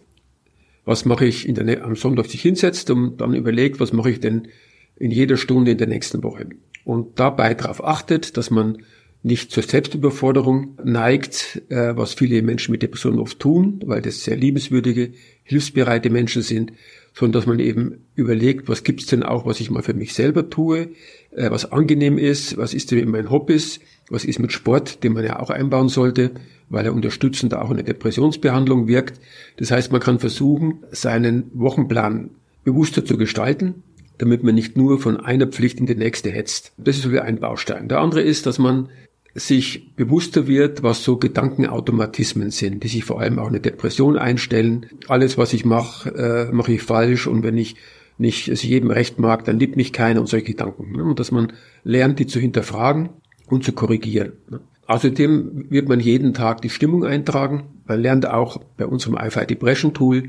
Was 0.84 1.06
mache 1.06 1.24
ich 1.24 1.48
in 1.48 1.54
der, 1.54 1.82
am 1.82 1.96
Sonntag 1.96 2.26
sich 2.26 2.42
hinsetzt 2.42 2.90
und 2.90 3.18
dann 3.18 3.34
überlegt, 3.34 3.80
was 3.80 3.94
mache 3.94 4.10
ich 4.10 4.20
denn 4.20 4.48
in 4.96 5.10
jeder 5.10 5.38
Stunde 5.38 5.70
in 5.70 5.78
der 5.78 5.86
nächsten 5.86 6.22
Woche. 6.22 6.46
Und 6.84 7.18
dabei 7.18 7.54
darauf 7.54 7.82
achtet, 7.82 8.36
dass 8.36 8.50
man 8.50 8.78
nicht 9.24 9.50
zur 9.50 9.62
Selbstüberforderung 9.62 10.78
neigt, 10.84 11.62
äh, 11.70 11.96
was 11.96 12.12
viele 12.12 12.42
Menschen 12.42 12.72
mit 12.72 12.82
Depressionen 12.82 13.18
oft 13.18 13.40
tun, 13.40 13.80
weil 13.86 14.02
das 14.02 14.22
sehr 14.22 14.36
liebenswürdige, 14.36 15.12
hilfsbereite 15.42 16.10
Menschen 16.10 16.42
sind, 16.42 16.72
sondern 17.14 17.40
dass 17.40 17.46
man 17.46 17.58
eben 17.58 18.04
überlegt, 18.16 18.68
was 18.68 18.84
gibt's 18.84 19.06
denn 19.06 19.22
auch, 19.22 19.46
was 19.46 19.60
ich 19.60 19.70
mal 19.70 19.82
für 19.82 19.94
mich 19.94 20.12
selber 20.12 20.50
tue, 20.50 20.90
äh, 21.30 21.50
was 21.50 21.72
angenehm 21.72 22.18
ist, 22.18 22.58
was 22.58 22.74
ist 22.74 22.90
denn 22.90 22.98
in 22.98 23.08
meinen 23.08 23.30
Hobbys, 23.30 23.80
was 24.10 24.26
ist 24.26 24.40
mit 24.40 24.52
Sport, 24.52 25.02
den 25.02 25.14
man 25.14 25.24
ja 25.24 25.40
auch 25.40 25.48
einbauen 25.48 25.88
sollte, 25.88 26.32
weil 26.68 26.84
er 26.84 26.92
unterstützend 26.92 27.54
auch 27.54 27.70
in 27.70 27.76
der 27.76 27.86
Depressionsbehandlung 27.86 28.88
wirkt. 28.88 29.20
Das 29.56 29.70
heißt, 29.70 29.90
man 29.90 30.02
kann 30.02 30.18
versuchen, 30.18 30.84
seinen 30.92 31.50
Wochenplan 31.54 32.28
bewusster 32.62 33.06
zu 33.06 33.16
gestalten, 33.16 33.82
damit 34.18 34.42
man 34.42 34.54
nicht 34.54 34.76
nur 34.76 35.00
von 35.00 35.18
einer 35.18 35.46
Pflicht 35.46 35.80
in 35.80 35.86
die 35.86 35.94
nächste 35.94 36.30
hetzt. 36.30 36.72
Das 36.76 36.96
ist 36.96 37.02
so 37.04 37.12
wie 37.12 37.20
ein 37.20 37.40
Baustein. 37.40 37.88
Der 37.88 38.00
andere 38.00 38.20
ist, 38.20 38.44
dass 38.44 38.58
man 38.58 38.90
sich 39.34 39.94
bewusster 39.96 40.46
wird, 40.46 40.82
was 40.82 41.02
so 41.02 41.16
Gedankenautomatismen 41.16 42.50
sind, 42.50 42.84
die 42.84 42.88
sich 42.88 43.04
vor 43.04 43.20
allem 43.20 43.38
auch 43.38 43.48
eine 43.48 43.60
Depression 43.60 44.16
einstellen. 44.16 44.86
Alles, 45.08 45.36
was 45.36 45.52
ich 45.52 45.64
mache, 45.64 46.10
äh, 46.10 46.52
mache 46.52 46.72
ich 46.72 46.82
falsch 46.82 47.26
und 47.26 47.42
wenn 47.42 47.58
ich 47.58 47.74
nicht 48.16 48.46
es 48.48 48.62
jedem 48.62 48.92
recht 48.92 49.18
mag, 49.18 49.44
dann 49.44 49.58
liebt 49.58 49.76
mich 49.76 49.92
keiner 49.92 50.20
und 50.20 50.28
solche 50.28 50.46
Gedanken. 50.46 50.92
Ne? 50.96 51.02
Und 51.02 51.18
dass 51.18 51.32
man 51.32 51.52
lernt, 51.82 52.20
die 52.20 52.28
zu 52.28 52.38
hinterfragen 52.38 53.08
und 53.48 53.64
zu 53.64 53.72
korrigieren. 53.72 54.34
Ne? 54.48 54.60
Außerdem 54.86 55.66
wird 55.70 55.88
man 55.88 55.98
jeden 55.98 56.32
Tag 56.34 56.62
die 56.62 56.70
Stimmung 56.70 57.04
eintragen. 57.04 57.64
Man 57.86 58.00
lernt 58.00 58.28
auch 58.28 58.60
bei 58.76 58.86
unserem 58.86 59.16
iFi 59.16 59.46
Depression 59.46 59.94
Tool, 59.94 60.24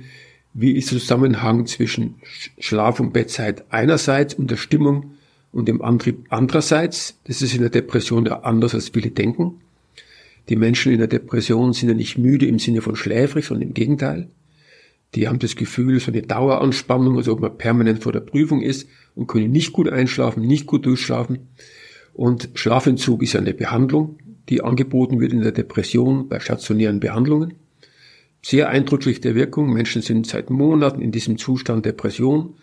wie 0.53 0.71
ist 0.71 0.91
der 0.91 0.99
Zusammenhang 0.99 1.65
zwischen 1.67 2.15
Schlaf- 2.57 3.01
und 3.01 3.11
Bettzeit 3.11 3.65
einerseits 3.69 4.33
und 4.33 4.49
der 4.49 4.55
Stimmung 4.55 5.14
und 5.55 5.69
dem 5.69 5.81
Antrieb 5.81 6.25
andererseits. 6.29 7.17
Das 7.23 7.41
ist 7.41 7.55
in 7.55 7.61
der 7.61 7.69
Depression 7.69 8.25
ja 8.25 8.41
anders, 8.41 8.75
als 8.75 8.89
viele 8.89 9.09
denken. 9.09 9.61
Die 10.49 10.57
Menschen 10.57 10.91
in 10.91 10.99
der 10.99 11.07
Depression 11.07 11.71
sind 11.71 11.87
ja 11.87 11.95
nicht 11.95 12.17
müde 12.17 12.45
im 12.45 12.59
Sinne 12.59 12.81
von 12.81 12.97
schläfrig, 12.97 13.45
sondern 13.45 13.69
im 13.69 13.73
Gegenteil. 13.73 14.27
Die 15.15 15.29
haben 15.29 15.39
das 15.39 15.55
Gefühl, 15.55 16.01
so 16.01 16.11
eine 16.11 16.23
Daueranspannung, 16.23 17.17
als 17.17 17.29
ob 17.29 17.39
man 17.39 17.57
permanent 17.57 18.03
vor 18.03 18.11
der 18.11 18.19
Prüfung 18.19 18.61
ist 18.61 18.89
und 19.15 19.27
können 19.27 19.49
nicht 19.49 19.71
gut 19.71 19.87
einschlafen, 19.87 20.45
nicht 20.45 20.65
gut 20.65 20.85
durchschlafen. 20.85 21.47
Und 22.13 22.49
Schlafentzug 22.55 23.23
ist 23.23 23.37
eine 23.37 23.53
Behandlung, 23.53 24.17
die 24.49 24.61
angeboten 24.61 25.21
wird 25.21 25.31
in 25.31 25.41
der 25.41 25.53
Depression 25.53 26.27
bei 26.27 26.41
stationären 26.41 26.99
Behandlungen. 26.99 27.53
Sehr 28.41 28.67
eindrücklich 28.67 29.21
der 29.21 29.35
Wirkung. 29.35 29.71
Menschen 29.71 30.01
sind 30.01 30.27
seit 30.27 30.49
Monaten 30.49 31.01
in 31.01 31.13
diesem 31.13 31.37
Zustand 31.37 31.85
Depression 31.85 32.55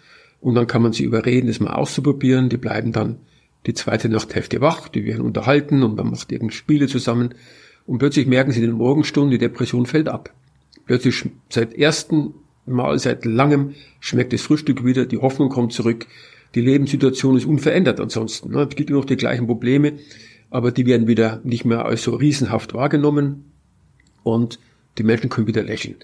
und 0.43 0.57
dann 0.57 0.67
kann 0.67 0.83
man 0.83 0.93
sie 0.93 1.05
überreden, 1.05 1.47
das 1.47 1.61
mal 1.61 1.73
auszuprobieren. 1.73 2.49
Die 2.51 2.57
bleiben 2.59 2.93
dann 2.93 3.19
die 3.65 3.75
zweite 3.75 4.09
Nachthälfte 4.09 4.61
wach, 4.61 4.89
die 4.89 5.07
werden 5.07 5.25
unterhalten 5.25 5.83
und 5.85 5.97
man 5.97 6.11
macht 6.11 6.33
irgendeine 6.33 6.53
Spiele 6.53 6.89
zusammen 6.89 7.35
und 7.87 7.99
plötzlich 7.99 8.27
merken 8.27 8.51
sie 8.51 8.61
in 8.61 8.67
den 8.67 8.77
Morgenstunden, 8.77 9.31
die 9.31 9.39
Depression 9.39 9.87
fällt 9.87 10.09
ab. 10.09 10.35
Plötzlich 10.85 11.25
seit 11.49 11.75
ersten 11.75 12.35
Mal, 12.67 12.99
seit 12.99 13.25
langem 13.25 13.75
schmeckt 14.01 14.33
das 14.33 14.43
Frühstück 14.43 14.85
wieder, 14.85 15.07
die 15.07 15.19
Hoffnung 15.19 15.49
kommt 15.49 15.73
zurück, 15.73 16.07
die 16.57 16.61
Lebenssituation 16.61 17.37
ist 17.37 17.47
unverändert 17.47 18.01
ansonsten. 18.01 18.55
Es 18.55 18.75
gibt 18.75 18.91
immer 18.91 18.99
noch 18.99 19.07
die 19.07 19.17
gleichen 19.17 19.47
Probleme, 19.47 19.95
aber 20.51 20.73
die 20.73 20.87
werden 20.87 21.07
wieder 21.07 21.41
nicht 21.45 21.65
mehr 21.65 21.87
als 21.87 22.03
so 22.03 22.17
riesenhaft 22.17 22.75
wahrgenommen 22.75 23.45
und 24.25 24.59
die 24.99 25.05
Menschen 25.05 25.31
können 25.31 25.47
wieder 25.47 25.63
lächeln. 25.63 25.97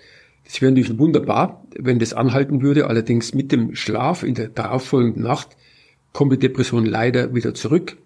Das 0.49 0.63
wäre 0.63 0.73
natürlich 0.73 0.99
wunderbar, 0.99 1.63
wenn 1.77 1.99
das 1.99 2.15
anhalten 2.15 2.63
würde, 2.63 2.87
allerdings 2.87 3.35
mit 3.35 3.53
dem 3.53 3.75
Schlaf 3.75 4.23
in 4.23 4.35
der 4.35 4.49
darauffolgenden 4.49 5.23
Nacht 5.23 5.57
kommt 6.15 6.33
die 6.33 6.39
Depression 6.39 6.87
leider 6.87 7.35
wieder 7.35 7.53
zurück. 7.53 7.99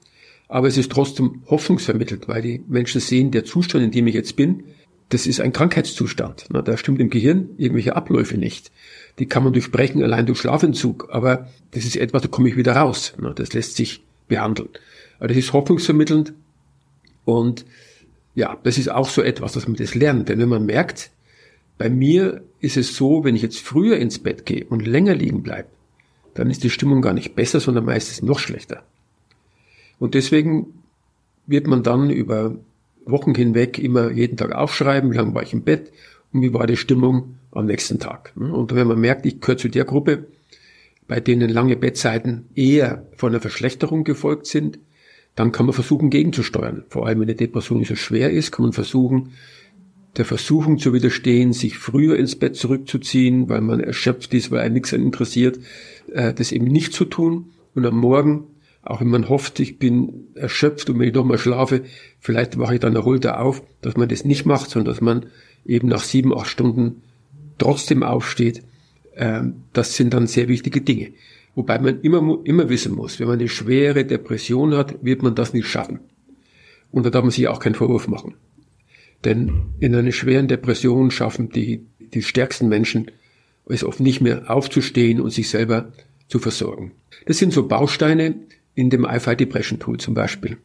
Aber 0.49 0.67
es 0.67 0.77
ist 0.77 0.91
trotzdem 0.91 1.43
hoffnungsvermittelt, 1.47 2.27
weil 2.27 2.43
die 2.43 2.65
Menschen 2.67 3.01
sehen, 3.01 3.31
der 3.31 3.45
Zustand, 3.45 3.85
in 3.85 3.91
dem 3.93 4.09
ich 4.09 4.15
jetzt 4.15 4.35
bin, 4.35 4.65
das 5.09 5.27
ist 5.29 5.41
ein 5.41 5.53
Krankheitszustand. 5.53 6.47
Da 6.51 6.77
stimmt 6.77 7.01
im 7.01 7.11
Gehirn 7.11 7.51
irgendwelche 7.59 7.95
Abläufe 7.95 8.37
nicht. 8.37 8.73
Die 9.21 9.27
kann 9.27 9.45
man 9.45 9.53
durchbrechen 9.53 10.03
allein 10.03 10.27
durch 10.27 10.41
Schlafentzug, 10.41 11.09
aber 11.13 11.49
das 11.71 11.85
ist 11.85 11.97
etwas, 11.97 12.23
da 12.23 12.29
komme 12.29 12.49
ich 12.49 12.57
wieder 12.57 12.75
raus. 12.75 13.15
Das 13.37 13.53
lässt 13.53 13.77
sich 13.77 14.03
behandeln. 14.27 14.71
Aber 15.19 15.29
das 15.29 15.37
ist 15.37 15.53
hoffnungsvermittelnd 15.53 16.33
und 17.25 17.67
ja, 18.35 18.57
das 18.65 18.79
ist 18.79 18.91
auch 18.91 19.09
so 19.09 19.23
etwas, 19.23 19.53
dass 19.53 19.69
man 19.69 19.77
das 19.77 19.95
lernt. 19.95 20.29
Denn 20.29 20.41
wenn 20.41 20.49
man 20.49 20.67
merkt, 20.67 21.11
bei 21.79 21.91
mir 21.91 22.43
ist 22.61 22.77
es 22.77 22.97
so, 22.97 23.25
wenn 23.25 23.37
ich 23.37 23.43
jetzt 23.43 23.61
früher 23.61 23.97
ins 23.97 24.19
Bett 24.19 24.47
gehe 24.47 24.65
und 24.65 24.87
länger 24.87 25.15
liegen 25.15 25.43
bleibe, 25.43 25.69
dann 26.35 26.51
ist 26.51 26.65
die 26.65 26.71
Stimmung 26.71 27.03
gar 27.03 27.13
nicht 27.13 27.35
besser, 27.35 27.61
sondern 27.61 27.85
meistens 27.85 28.23
noch 28.23 28.39
schlechter. 28.39 28.85
Und 29.99 30.15
deswegen 30.15 30.75
wird 31.47 31.67
man 31.67 31.83
dann 31.83 32.11
über 32.11 32.57
Wochen 33.05 33.35
hinweg 33.35 33.79
immer 33.79 34.11
jeden 34.11 34.37
Tag 34.37 34.53
aufschreiben, 34.53 35.13
wie 35.13 35.17
lange 35.17 35.35
war 35.35 35.43
ich 35.43 35.53
im 35.53 35.63
Bett 35.63 35.93
und 36.33 36.43
wie 36.43 36.55
war 36.55 36.67
die 36.67 36.77
Stimmung 36.77 37.35
am 37.51 37.67
nächsten 37.67 37.99
Tag. 37.99 38.33
Und 38.37 38.75
wenn 38.75 38.87
man 38.87 39.01
merkt, 39.01 39.27
ich 39.27 39.41
gehöre 39.41 39.59
zu 39.59 39.69
der 39.69 39.85
Gruppe, 39.85 40.27
bei 41.09 41.21
denen 41.21 41.51
lange 41.51 41.77
Bettzeiten 41.77 42.47
eher 42.55 43.07
von 43.17 43.33
einer 43.33 43.41
Verschlechterung 43.41 44.05
gefolgt 44.05 44.47
sind, 44.47 44.79
dann 45.35 45.53
kann 45.53 45.67
man 45.67 45.73
versuchen 45.73 46.11
gegenzusteuern. 46.11 46.85
Vor 46.89 47.07
allem 47.07 47.21
wenn 47.21 47.29
eine 47.29 47.35
Depression 47.35 47.85
so 47.85 47.97
schwer 47.97 48.31
ist, 48.31 48.53
kann 48.53 48.65
man 48.65 48.73
versuchen, 48.73 49.33
der 50.17 50.25
Versuchung 50.25 50.79
zu 50.79 50.93
widerstehen, 50.93 51.53
sich 51.53 51.79
früher 51.79 52.17
ins 52.17 52.37
Bett 52.37 52.57
zurückzuziehen, 52.57 53.49
weil 53.49 53.61
man 53.63 53.81
erschöpft 53.81 54.35
ist, 54.35 54.51
weil 54.51 54.61
einen 54.61 54.75
nichts 54.75 54.93
interessiert, 54.93 55.59
äh, 56.13 56.35
das 56.35 56.53
eben 56.53 56.67
nicht 56.67 56.93
zu 56.93 57.05
tun 57.05 57.53
und 57.75 57.87
am 57.87 57.97
Morgen, 57.97 58.45
auch 58.83 59.01
wenn 59.01 59.09
man 59.09 59.29
hofft, 59.29 59.61
ich 59.61 59.79
bin 59.79 60.27
erschöpft 60.35 60.91
und 60.91 60.99
wenn 60.99 61.07
ich 61.07 61.15
doch 61.15 61.25
mal 61.25 61.39
schlafe, 61.39 61.83
vielleicht 62.21 62.59
wache 62.59 62.75
ich 62.75 62.81
dann 62.81 62.97
erholter 62.97 63.41
auf, 63.41 63.63
dass 63.81 63.97
man 63.97 64.09
das 64.09 64.25
nicht 64.25 64.45
macht, 64.45 64.71
sondern 64.71 64.93
dass 64.93 65.01
man 65.01 65.27
eben 65.65 65.89
nach 65.89 66.03
sieben, 66.03 66.37
acht 66.37 66.49
Stunden 66.49 67.03
trotzdem 67.59 68.03
aufsteht. 68.03 68.63
Ähm, 69.17 69.63
das 69.73 69.97
sind 69.97 70.13
dann 70.13 70.27
sehr 70.27 70.49
wichtige 70.49 70.81
Dinge. 70.81 71.13
Wobei 71.55 71.79
man 71.79 72.01
immer, 72.01 72.39
immer 72.45 72.69
wissen 72.69 72.95
muss, 72.95 73.21
wenn 73.21 73.29
man 73.29 73.39
eine 73.39 73.49
schwere 73.49 74.05
Depression 74.05 74.75
hat, 74.75 75.05
wird 75.05 75.23
man 75.23 75.35
das 75.35 75.53
nicht 75.53 75.69
schaffen. 75.69 76.01
Und 76.91 77.07
da 77.07 77.11
darf 77.11 77.23
man 77.23 77.31
sich 77.31 77.49
auch 77.49 77.61
keinen 77.61 77.75
Vorwurf 77.75 78.09
machen. 78.09 78.35
Denn 79.25 79.63
in 79.81 79.95
einer 79.95 80.13
schweren 80.13 80.49
Depression 80.49 81.11
schaffen 81.11 81.51
die, 81.51 81.87
die 81.99 82.23
stärksten 82.23 82.69
Menschen 82.69 83.11
es 83.67 83.85
oft 83.85 84.01
nicht 84.01 84.21
mehr 84.21 84.51
aufzustehen 84.51 85.21
und 85.21 85.31
sich 85.31 85.49
selber 85.49 85.93
zu 86.29 86.39
versorgen. 86.39 86.93
Das 87.27 87.39
sind 87.39 87.53
so 87.53 87.67
Bausteine 87.67 88.35
in 88.75 88.91
dem 88.91 89.05
iFi 89.05 89.37
Depression 89.37 89.79
Tool 89.79 89.99
zum 89.99 90.15
Beispiel. 90.15 90.59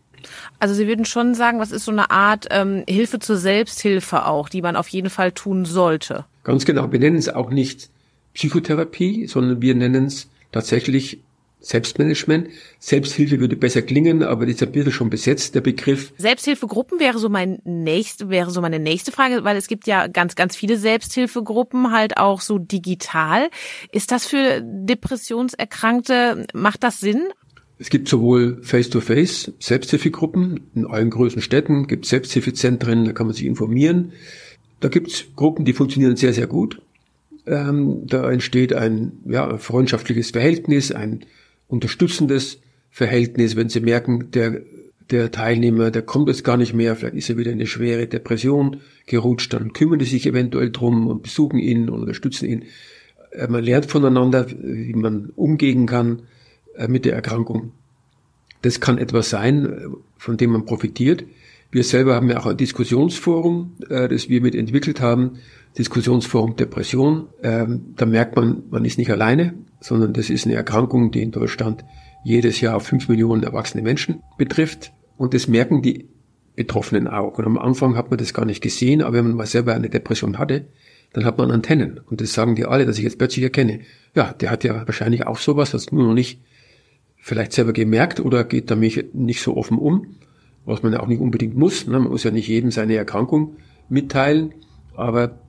Also 0.59 0.73
Sie 0.73 0.87
würden 0.87 1.05
schon 1.05 1.35
sagen, 1.35 1.59
was 1.59 1.71
ist 1.71 1.85
so 1.85 1.91
eine 1.91 2.09
Art 2.09 2.47
ähm, 2.49 2.83
Hilfe 2.87 3.19
zur 3.19 3.37
Selbsthilfe 3.37 4.25
auch, 4.25 4.49
die 4.49 4.61
man 4.61 4.75
auf 4.75 4.87
jeden 4.87 5.09
Fall 5.09 5.31
tun 5.31 5.65
sollte? 5.65 6.25
Ganz 6.43 6.65
genau. 6.65 6.91
Wir 6.91 6.99
nennen 6.99 7.17
es 7.17 7.29
auch 7.29 7.49
nicht 7.49 7.89
Psychotherapie, 8.33 9.27
sondern 9.27 9.61
wir 9.61 9.75
nennen 9.75 10.05
es 10.05 10.29
tatsächlich 10.51 11.21
Selbstmanagement. 11.59 12.49
Selbsthilfe 12.79 13.39
würde 13.39 13.55
besser 13.55 13.81
klingen, 13.81 14.23
aber 14.23 14.45
das 14.45 14.55
ist 14.55 14.63
ein 14.63 14.71
bisschen 14.71 14.91
schon 14.91 15.09
besetzt, 15.09 15.55
der 15.55 15.61
Begriff. 15.61 16.13
Selbsthilfegruppen 16.17 16.99
wäre 16.99 17.17
so 17.17 17.29
mein 17.29 17.59
nächste, 17.65 18.29
wäre 18.29 18.51
so 18.51 18.61
meine 18.61 18.79
nächste 18.79 19.11
Frage, 19.11 19.43
weil 19.43 19.57
es 19.57 19.67
gibt 19.67 19.87
ja 19.87 20.07
ganz, 20.07 20.35
ganz 20.35 20.55
viele 20.55 20.77
Selbsthilfegruppen, 20.77 21.91
halt 21.91 22.17
auch 22.17 22.41
so 22.41 22.57
digital. 22.57 23.49
Ist 23.91 24.11
das 24.11 24.25
für 24.27 24.61
Depressionserkrankte, 24.63 26.45
macht 26.53 26.83
das 26.83 26.99
Sinn? 26.99 27.23
Es 27.79 27.89
gibt 27.89 28.07
sowohl 28.07 28.59
Face-to-Face 28.63 29.53
Selbsthilfegruppen 29.59 30.69
in 30.73 30.87
allen 30.87 31.09
größten 31.09 31.41
Städten, 31.41 31.87
gibt 31.87 32.05
Selbsthilfezentren, 32.05 33.05
da 33.05 33.11
kann 33.11 33.27
man 33.27 33.35
sich 33.35 33.45
informieren. 33.45 34.13
Da 34.79 34.89
gibt's 34.89 35.25
Gruppen, 35.35 35.65
die 35.65 35.73
funktionieren 35.73 36.15
sehr, 36.15 36.33
sehr 36.33 36.47
gut. 36.47 36.81
Ähm, 37.45 38.05
da 38.05 38.29
entsteht 38.29 38.73
ein 38.73 39.19
ja, 39.25 39.57
freundschaftliches 39.57 40.31
Verhältnis, 40.31 40.91
ein 40.91 41.25
unterstützendes 41.67 42.59
Verhältnis, 42.89 43.55
wenn 43.55 43.69
Sie 43.69 43.81
merken, 43.81 44.31
der, 44.31 44.61
der 45.11 45.31
Teilnehmer, 45.31 45.91
der 45.91 46.01
kommt 46.01 46.27
jetzt 46.29 46.43
gar 46.43 46.57
nicht 46.57 46.73
mehr, 46.73 46.95
vielleicht 46.95 47.15
ist 47.15 47.29
er 47.29 47.37
wieder 47.37 47.51
in 47.51 47.57
eine 47.57 47.67
schwere 47.67 48.07
Depression 48.07 48.81
gerutscht, 49.05 49.53
dann 49.53 49.73
kümmern 49.73 49.99
die 49.99 50.05
sich 50.05 50.25
eventuell 50.25 50.71
drum 50.71 51.07
und 51.07 51.23
besuchen 51.23 51.59
ihn 51.59 51.89
und 51.89 52.01
unterstützen 52.01 52.45
ihn. 52.45 52.63
Äh, 53.31 53.47
man 53.47 53.63
lernt 53.63 53.85
voneinander, 53.85 54.47
wie 54.49 54.93
man 54.93 55.31
umgehen 55.35 55.85
kann 55.85 56.23
äh, 56.75 56.87
mit 56.87 57.05
der 57.05 57.13
Erkrankung. 57.13 57.71
Das 58.61 58.79
kann 58.79 58.97
etwas 58.97 59.29
sein, 59.29 59.65
äh, 59.65 59.79
von 60.17 60.37
dem 60.37 60.51
man 60.51 60.65
profitiert. 60.65 61.23
Wir 61.71 61.83
selber 61.83 62.15
haben 62.15 62.29
ja 62.29 62.39
auch 62.39 62.45
ein 62.45 62.55
Diskussionsforum, 62.55 63.73
das 63.89 64.29
wir 64.29 64.39
mit 64.39 64.55
entwickelt 64.55 65.01
haben, 65.01 65.39
Diskussionsforum 65.77 66.55
Depression. 66.55 67.27
Ähm, 67.43 67.93
da 67.95 68.05
merkt 68.05 68.35
man, 68.35 68.63
man 68.69 68.85
ist 68.85 68.97
nicht 68.97 69.11
alleine, 69.11 69.53
sondern 69.79 70.13
das 70.13 70.29
ist 70.29 70.45
eine 70.45 70.55
Erkrankung, 70.55 71.11
die 71.11 71.21
in 71.21 71.31
Deutschland 71.31 71.85
jedes 72.23 72.61
Jahr 72.61 72.79
fünf 72.79 73.07
Millionen 73.09 73.43
erwachsene 73.43 73.83
Menschen 73.83 74.23
betrifft. 74.37 74.91
Und 75.17 75.33
das 75.33 75.47
merken 75.47 75.81
die 75.81 76.07
Betroffenen 76.55 77.07
auch. 77.07 77.37
Und 77.37 77.45
am 77.45 77.57
Anfang 77.57 77.95
hat 77.95 78.09
man 78.09 78.17
das 78.17 78.33
gar 78.33 78.45
nicht 78.45 78.61
gesehen, 78.61 79.01
aber 79.01 79.17
wenn 79.17 79.27
man 79.27 79.35
mal 79.35 79.45
selber 79.45 79.75
eine 79.75 79.89
Depression 79.89 80.39
hatte, 80.39 80.65
dann 81.13 81.23
hat 81.23 81.37
man 81.37 81.51
Antennen. 81.51 81.99
Und 82.09 82.19
das 82.21 82.33
sagen 82.33 82.55
die 82.55 82.65
alle, 82.65 82.85
dass 82.85 82.97
ich 82.97 83.03
jetzt 83.03 83.17
plötzlich 83.17 83.43
erkenne. 83.43 83.81
Ja, 84.15 84.33
der 84.33 84.51
hat 84.51 84.63
ja 84.63 84.85
wahrscheinlich 84.85 85.25
auch 85.25 85.37
sowas, 85.37 85.71
das 85.71 85.91
nur 85.91 86.07
noch 86.07 86.13
nicht 86.13 86.41
vielleicht 87.17 87.53
selber 87.53 87.73
gemerkt 87.73 88.19
oder 88.19 88.43
geht 88.43 88.71
damit 88.71 89.13
nicht 89.13 89.41
so 89.41 89.55
offen 89.55 89.77
um, 89.77 90.15
was 90.65 90.83
man 90.83 90.93
ja 90.93 90.99
auch 90.99 91.07
nicht 91.07 91.21
unbedingt 91.21 91.55
muss. 91.55 91.87
Ne? 91.87 91.99
Man 91.99 92.11
muss 92.11 92.23
ja 92.23 92.31
nicht 92.31 92.47
jedem 92.47 92.71
seine 92.71 92.95
Erkrankung 92.95 93.57
mitteilen, 93.89 94.53
aber 94.95 95.39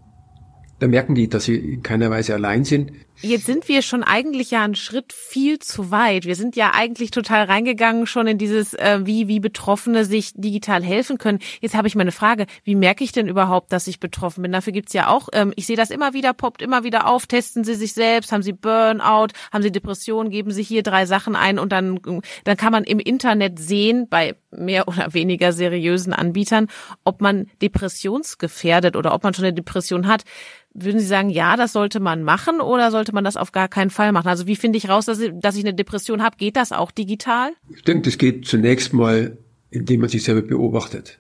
da 0.79 0.87
merken 0.87 1.15
die, 1.15 1.29
dass 1.29 1.45
sie 1.45 1.57
in 1.57 1.83
keiner 1.83 2.11
Weise 2.11 2.35
allein 2.35 2.65
sind. 2.65 2.93
Jetzt 3.21 3.47
sind 3.47 3.67
wir 3.67 3.83
schon 3.83 4.05
eigentlich 4.05 4.53
ja 4.53 4.63
einen 4.63 4.77
Schritt 4.77 5.13
viel 5.13 5.59
zu 5.59 5.91
weit. 5.91 6.25
Wir 6.25 6.37
sind 6.37 6.55
ja 6.55 6.73
eigentlich 6.73 7.11
total 7.11 7.47
reingegangen 7.47 8.07
schon 8.07 8.29
in 8.29 8.39
dieses, 8.39 8.75
äh, 8.75 9.01
wie, 9.03 9.27
wie 9.27 9.41
Betroffene 9.41 10.05
sich 10.05 10.35
digital 10.35 10.85
helfen 10.85 11.19
können. 11.19 11.41
Jetzt 11.61 11.75
habe 11.75 11.89
ich 11.89 11.97
mal 11.97 12.03
eine 12.03 12.13
Frage. 12.13 12.47
Wie 12.63 12.77
merke 12.77 13.03
ich 13.03 13.11
denn 13.11 13.27
überhaupt, 13.27 13.73
dass 13.73 13.89
ich 13.89 13.99
betroffen 13.99 14.43
bin? 14.43 14.53
Dafür 14.53 14.73
gibt's 14.73 14.93
ja 14.93 15.09
auch, 15.09 15.29
ähm, 15.33 15.53
ich 15.57 15.67
sehe 15.67 15.77
das 15.77 15.91
immer 15.91 16.15
wieder, 16.15 16.33
poppt 16.33 16.63
immer 16.63 16.85
wieder 16.85 17.09
auf. 17.09 17.27
Testen 17.27 17.65
Sie 17.65 17.75
sich 17.75 17.93
selbst, 17.93 18.31
haben 18.31 18.43
Sie 18.43 18.53
Burnout, 18.53 19.29
haben 19.53 19.63
Sie 19.63 19.73
Depression, 19.73 20.31
geben 20.31 20.53
Sie 20.53 20.63
hier 20.63 20.85
drei 20.85 21.05
Sachen 21.05 21.35
ein 21.35 21.59
und 21.59 21.73
dann, 21.73 21.99
dann 22.45 22.57
kann 22.57 22.73
man 22.73 22.85
im 22.85 23.01
Internet 23.01 23.59
sehen, 23.59 24.07
bei 24.09 24.37
mehr 24.51 24.89
oder 24.89 25.13
weniger 25.13 25.53
seriösen 25.53 26.13
Anbietern, 26.13 26.69
ob 27.05 27.21
man 27.21 27.51
depressionsgefährdet 27.61 28.97
oder 28.97 29.15
ob 29.15 29.25
man 29.25 29.35
schon 29.35 29.45
eine 29.45 29.55
Depression 29.55 30.07
hat. 30.07 30.25
Würden 30.75 31.01
Sie 31.01 31.07
sagen, 31.07 31.31
ja, 31.31 31.57
das 31.57 31.73
sollte 31.73 31.99
man 31.99 32.23
machen 32.23 32.61
oder 32.61 32.91
sollte 32.91 33.08
man 33.13 33.25
das 33.25 33.37
auf 33.37 33.53
gar 33.53 33.69
keinen 33.69 33.91
Fall 33.91 34.13
machen? 34.13 34.29
Also 34.29 34.47
wie 34.47 34.57
finde 34.57 34.79
ich 34.79 34.89
raus, 34.89 35.07
dass 35.07 35.21
ich, 35.21 35.33
dass 35.35 35.57
ich 35.57 35.65
eine 35.65 35.75
Depression 35.75 36.23
habe? 36.23 36.37
Geht 36.37 36.57
das 36.57 36.73
auch 36.73 36.91
digital? 36.91 37.53
Ich 37.75 37.83
denke, 37.83 38.03
das 38.03 38.19
geht 38.19 38.47
zunächst 38.47 38.93
mal, 38.93 39.37
indem 39.71 40.01
man 40.01 40.09
sich 40.09 40.23
selber 40.23 40.43
beobachtet. 40.43 41.19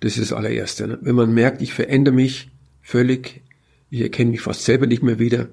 Das 0.00 0.16
ist 0.16 0.30
das 0.30 0.36
allererste. 0.36 0.88
Ne? 0.88 0.98
Wenn 1.02 1.14
man 1.14 1.32
merkt, 1.32 1.62
ich 1.62 1.74
verändere 1.74 2.14
mich 2.14 2.50
völlig, 2.82 3.42
ich 3.90 4.00
erkenne 4.00 4.30
mich 4.30 4.40
fast 4.40 4.64
selber 4.64 4.86
nicht 4.86 5.02
mehr 5.02 5.18
wieder, 5.18 5.48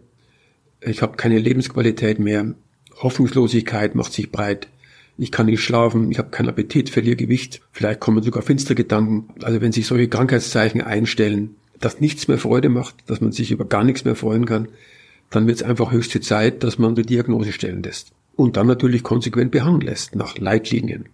ich 0.82 1.02
habe 1.02 1.18
keine 1.18 1.40
Lebensqualität 1.40 2.20
mehr, 2.20 2.54
Hoffnungslosigkeit 2.96 3.96
macht 3.96 4.14
sich 4.14 4.32
breit, 4.32 4.68
ich 5.18 5.32
kann 5.32 5.48
nicht 5.48 5.62
schlafen, 5.62 6.12
ich 6.12 6.20
habe 6.20 6.30
keinen 6.30 6.50
Appetit, 6.50 6.90
verliere 6.90 7.16
Gewicht, 7.16 7.62
vielleicht 7.72 8.00
kommen 8.00 8.22
sogar 8.24 8.44
finstere 8.44 8.76
Gedanken. 8.76 9.30
Also 9.42 9.62
wenn 9.62 9.72
sich 9.72 9.88
solche 9.88 10.08
Krankheitszeichen 10.08 10.82
einstellen, 10.82 11.56
dass 11.80 12.00
nichts 12.00 12.28
mehr 12.28 12.38
Freude 12.38 12.70
macht, 12.70 12.96
dass 13.08 13.22
man 13.22 13.32
sich 13.32 13.52
über 13.52 13.66
gar 13.66 13.84
nichts 13.84 14.06
mehr 14.06 14.16
freuen 14.16 14.46
kann, 14.46 14.68
dann 15.30 15.48
wird 15.48 15.58
es 15.58 15.64
einfach 15.64 15.92
höchste 15.92 16.22
Zeit, 16.22 16.64
dass 16.64 16.78
man 16.78 16.96
die 16.96 17.04
Diagnose 17.04 17.52
stellen 17.52 17.84
lässt. 17.84 18.12
Und 18.36 18.56
dann 18.56 18.68
natürlich 18.68 19.04
konsequent 19.04 19.52
behandeln 19.52 19.90
lässt, 19.90 20.16
nach 20.16 20.38
Leitlinien. 20.38 21.10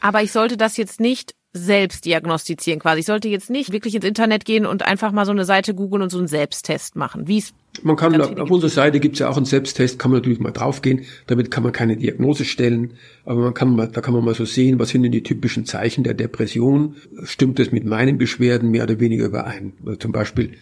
Aber 0.00 0.22
ich 0.22 0.30
sollte 0.32 0.56
das 0.56 0.76
jetzt 0.76 1.00
nicht 1.00 1.34
selbst 1.52 2.04
diagnostizieren 2.04 2.78
quasi. 2.78 3.00
Ich 3.00 3.06
sollte 3.06 3.28
jetzt 3.28 3.50
nicht 3.50 3.72
wirklich 3.72 3.94
ins 3.94 4.04
Internet 4.04 4.44
gehen 4.44 4.66
und 4.66 4.82
einfach 4.82 5.12
mal 5.12 5.24
so 5.24 5.32
eine 5.32 5.44
Seite 5.44 5.74
googeln 5.74 6.02
und 6.02 6.10
so 6.10 6.18
einen 6.18 6.28
Selbsttest 6.28 6.94
machen. 6.94 7.26
Wie 7.26 7.38
es 7.38 7.54
man 7.82 7.96
kann 7.96 8.20
auf, 8.20 8.36
auf 8.36 8.50
unserer 8.50 8.70
Seite 8.70 8.98
gibt 8.98 9.14
es 9.14 9.20
ja 9.20 9.28
auch 9.28 9.36
einen 9.36 9.46
Selbsttest, 9.46 9.98
kann 9.98 10.10
man 10.10 10.20
natürlich 10.20 10.40
mal 10.40 10.50
draufgehen. 10.50 11.04
Damit 11.26 11.50
kann 11.50 11.62
man 11.62 11.72
keine 11.72 11.96
Diagnose 11.96 12.44
stellen, 12.44 12.94
aber 13.24 13.40
man 13.40 13.54
kann 13.54 13.74
mal, 13.74 13.88
da 13.88 14.00
kann 14.00 14.14
man 14.14 14.24
mal 14.24 14.34
so 14.34 14.44
sehen, 14.44 14.78
was 14.78 14.88
sind 14.88 15.04
denn 15.04 15.12
die 15.12 15.22
typischen 15.22 15.64
Zeichen 15.64 16.02
der 16.02 16.14
Depression? 16.14 16.96
Stimmt 17.22 17.58
das 17.58 17.70
mit 17.70 17.84
meinen 17.84 18.18
Beschwerden 18.18 18.70
mehr 18.70 18.82
oder 18.82 18.98
weniger 19.00 19.26
überein? 19.26 19.74
Also 19.84 19.96
zum 19.96 20.12
Beispiel 20.12 20.52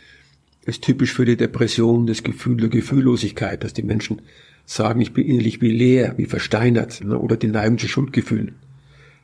ist 0.66 0.82
typisch 0.82 1.12
für 1.12 1.24
die 1.24 1.36
Depression 1.36 2.06
das 2.06 2.22
Gefühl 2.22 2.56
der 2.56 2.68
Gefühllosigkeit, 2.68 3.62
dass 3.62 3.72
die 3.72 3.82
Menschen 3.82 4.22
sagen, 4.64 5.00
ich 5.00 5.12
bin 5.12 5.26
innerlich 5.26 5.60
wie 5.60 5.70
leer, 5.70 6.14
wie 6.16 6.26
versteinert, 6.26 7.02
ne, 7.04 7.18
oder 7.18 7.36
die 7.36 7.46
Neigung 7.46 7.78
zu 7.78 7.88
Schuldgefühlen. 7.88 8.56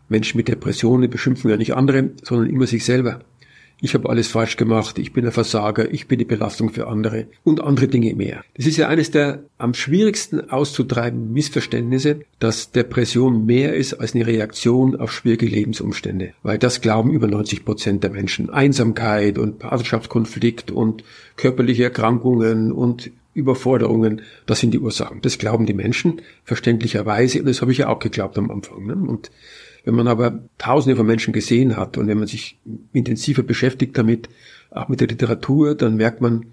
Menschen 0.09 0.37
mit 0.37 0.49
Depressionen 0.49 1.11
beschimpfen 1.11 1.51
ja 1.51 1.57
nicht 1.57 1.75
andere, 1.75 2.11
sondern 2.23 2.49
immer 2.49 2.67
sich 2.67 2.85
selber. 2.85 3.25
Ich 3.85 3.95
habe 3.95 4.09
alles 4.09 4.29
falsch 4.29 4.57
gemacht, 4.57 5.01
ich 5.01 5.13
bin 5.13 5.27
ein 5.27 5.33
Versager, 5.33 5.93
ich 5.93 6.07
bin 6.07 6.21
die 6.21 6.25
Belastung 6.25 6.71
für 6.71 6.87
andere 6.87 7.27
und 7.43 7.61
andere 7.61 7.89
Dinge 7.89 8.15
mehr. 8.15 8.45
Das 8.55 8.65
ist 8.65 8.77
ja 8.77 8.87
eines 8.87 9.11
der 9.11 9.43
am 9.59 9.75
schwierigsten 9.75 10.51
auszutreiben 10.51 11.33
Missverständnisse, 11.33 12.21
dass 12.39 12.71
Depression 12.71 13.45
mehr 13.45 13.75
ist 13.75 13.95
als 13.95 14.15
eine 14.15 14.25
Reaktion 14.25 14.95
auf 14.95 15.11
schwierige 15.11 15.47
Lebensumstände. 15.47 16.33
Weil 16.45 16.59
das 16.59 16.81
glauben 16.81 17.11
über 17.11 17.27
90 17.27 17.65
Prozent 17.65 18.05
der 18.05 18.11
Menschen. 18.11 18.51
Einsamkeit 18.51 19.37
und 19.37 19.59
Partnerschaftskonflikt 19.59 20.71
und 20.71 21.03
körperliche 21.35 21.83
Erkrankungen 21.83 22.71
und 22.71 23.11
Überforderungen, 23.35 24.23
das 24.47 24.61
sind 24.61 24.75
die 24.75 24.79
Ursachen. 24.79 25.23
Das 25.23 25.39
glauben 25.39 25.67
die 25.67 25.75
Menschen 25.75 26.23
verständlicherweise 26.45 27.41
und 27.41 27.49
das 27.49 27.61
habe 27.61 27.73
ich 27.73 27.79
ja 27.79 27.89
auch 27.89 27.99
geglaubt 27.99 28.39
am 28.39 28.49
Anfang. 28.49 28.87
Ne? 28.87 28.95
Und 28.95 29.33
wenn 29.85 29.95
man 29.95 30.09
aber 30.09 30.41
Tausende 30.59 30.97
von 30.97 31.07
Menschen 31.07 31.33
gesehen 31.33 31.77
hat 31.77 31.99
und 31.99 32.07
wenn 32.07 32.19
man 32.19 32.29
sich 32.29 32.57
intensiver 32.93 33.43
beschäftigt 33.43 33.97
damit, 33.99 34.29
auch 34.71 34.89
mit 34.89 35.01
der 35.01 35.09
Literatur, 35.09 35.75
dann 35.75 35.97
merkt 35.97 36.21
man, 36.21 36.47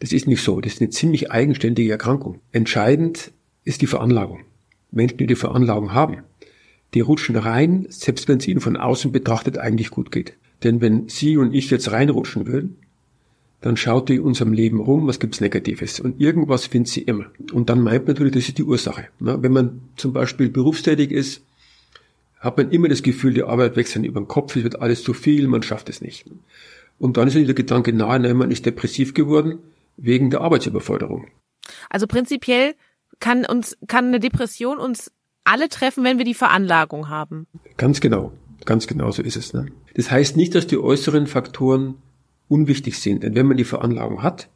das 0.00 0.12
ist 0.12 0.26
nicht 0.26 0.42
so. 0.42 0.60
Das 0.60 0.74
ist 0.74 0.80
eine 0.80 0.90
ziemlich 0.90 1.30
eigenständige 1.30 1.90
Erkrankung. 1.90 2.40
Entscheidend 2.52 3.32
ist 3.64 3.80
die 3.80 3.86
Veranlagung. 3.86 4.40
Menschen, 4.90 5.18
die 5.18 5.26
die 5.26 5.34
Veranlagung 5.34 5.92
haben, 5.92 6.18
die 6.92 7.00
rutschen 7.00 7.36
rein, 7.36 7.86
selbst 7.88 8.28
wenn 8.28 8.38
es 8.38 8.46
ihnen 8.46 8.60
von 8.60 8.76
außen 8.76 9.12
betrachtet 9.12 9.58
eigentlich 9.58 9.90
gut 9.90 10.12
geht. 10.12 10.34
Denn 10.62 10.80
wenn 10.80 11.08
Sie 11.08 11.36
und 11.36 11.52
ich 11.52 11.70
jetzt 11.70 11.90
reinrutschen 11.90 12.46
würden, 12.46 12.76
dann 13.60 13.76
schaut 13.78 14.10
die 14.10 14.16
in 14.16 14.22
unserem 14.22 14.52
Leben 14.52 14.78
rum, 14.78 15.06
was 15.06 15.18
gibt's 15.18 15.40
Negatives. 15.40 15.98
Und 15.98 16.20
irgendwas 16.20 16.66
findet 16.66 16.92
sie 16.92 17.00
immer. 17.00 17.26
Und 17.52 17.70
dann 17.70 17.80
meint 17.80 18.06
man 18.06 18.14
natürlich, 18.14 18.34
das 18.34 18.48
ist 18.48 18.58
die 18.58 18.62
Ursache. 18.62 19.06
Wenn 19.18 19.52
man 19.52 19.80
zum 19.96 20.12
Beispiel 20.12 20.50
berufstätig 20.50 21.10
ist, 21.10 21.42
hat 22.44 22.58
man 22.58 22.70
immer 22.70 22.88
das 22.88 23.02
Gefühl, 23.02 23.34
die 23.34 23.42
Arbeit 23.42 23.74
wächst 23.74 23.96
dann 23.96 24.04
über 24.04 24.20
den 24.20 24.28
Kopf, 24.28 24.54
es 24.54 24.62
wird 24.62 24.80
alles 24.80 25.02
zu 25.02 25.14
viel, 25.14 25.48
man 25.48 25.62
schafft 25.62 25.88
es 25.88 26.00
nicht. 26.00 26.26
Und 26.98 27.16
dann 27.16 27.26
ist 27.26 27.34
der 27.34 27.54
Gedanke 27.54 27.92
nahe, 27.92 28.20
nein, 28.20 28.36
man 28.36 28.50
ist 28.50 28.66
depressiv 28.66 29.14
geworden 29.14 29.58
wegen 29.96 30.30
der 30.30 30.42
Arbeitsüberforderung. 30.42 31.28
Also 31.88 32.06
prinzipiell 32.06 32.74
kann 33.18 33.44
uns, 33.46 33.76
kann 33.86 34.06
eine 34.06 34.20
Depression 34.20 34.78
uns 34.78 35.10
alle 35.44 35.68
treffen, 35.68 36.04
wenn 36.04 36.18
wir 36.18 36.24
die 36.24 36.34
Veranlagung 36.34 37.08
haben. 37.08 37.46
Ganz 37.76 38.00
genau. 38.00 38.32
Ganz 38.64 38.86
genau 38.86 39.10
so 39.10 39.22
ist 39.22 39.36
es. 39.36 39.52
Ne? 39.52 39.66
Das 39.94 40.10
heißt 40.10 40.36
nicht, 40.36 40.54
dass 40.54 40.66
die 40.66 40.78
äußeren 40.78 41.26
Faktoren 41.26 41.96
unwichtig 42.48 42.98
sind. 42.98 43.22
Denn 43.22 43.34
wenn 43.34 43.46
man 43.46 43.56
die 43.56 43.64
Veranlagung 43.64 44.22
hat 44.22 44.48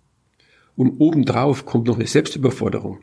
und 0.76 0.98
obendrauf 0.98 1.66
kommt 1.66 1.86
noch 1.86 1.96
eine 1.96 2.06
Selbstüberforderung, 2.06 3.00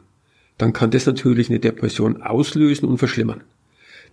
dann 0.57 0.73
kann 0.73 0.91
das 0.91 1.05
natürlich 1.05 1.49
eine 1.49 1.59
Depression 1.59 2.21
auslösen 2.21 2.87
und 2.87 2.97
verschlimmern. 2.97 3.43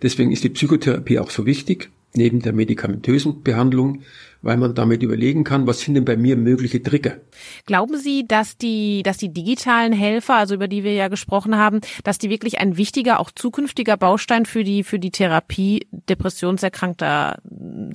Deswegen 0.01 0.31
ist 0.31 0.43
die 0.43 0.49
Psychotherapie 0.49 1.19
auch 1.19 1.29
so 1.29 1.45
wichtig, 1.45 1.89
neben 2.15 2.41
der 2.41 2.53
medikamentösen 2.53 3.43
Behandlung, 3.43 4.01
weil 4.41 4.57
man 4.57 4.75
damit 4.75 5.01
überlegen 5.01 5.43
kann, 5.43 5.67
was 5.67 5.79
sind 5.79 5.95
denn 5.95 6.05
bei 6.05 6.17
mir 6.17 6.35
mögliche 6.35 6.83
Trigger. 6.83 7.17
Glauben 7.65 7.97
Sie, 7.97 8.27
dass 8.27 8.57
die, 8.57 9.01
dass 9.03 9.17
die 9.17 9.33
digitalen 9.33 9.93
Helfer, 9.93 10.35
also 10.35 10.55
über 10.55 10.67
die 10.67 10.83
wir 10.83 10.93
ja 10.93 11.07
gesprochen 11.07 11.57
haben, 11.57 11.79
dass 12.03 12.17
die 12.17 12.29
wirklich 12.29 12.59
ein 12.59 12.77
wichtiger, 12.77 13.19
auch 13.19 13.31
zukünftiger 13.31 13.97
Baustein 13.97 14.45
für 14.45 14.63
die, 14.63 14.83
für 14.83 14.99
die 14.99 15.11
Therapie 15.11 15.87
Depressionserkrankter 16.09 17.39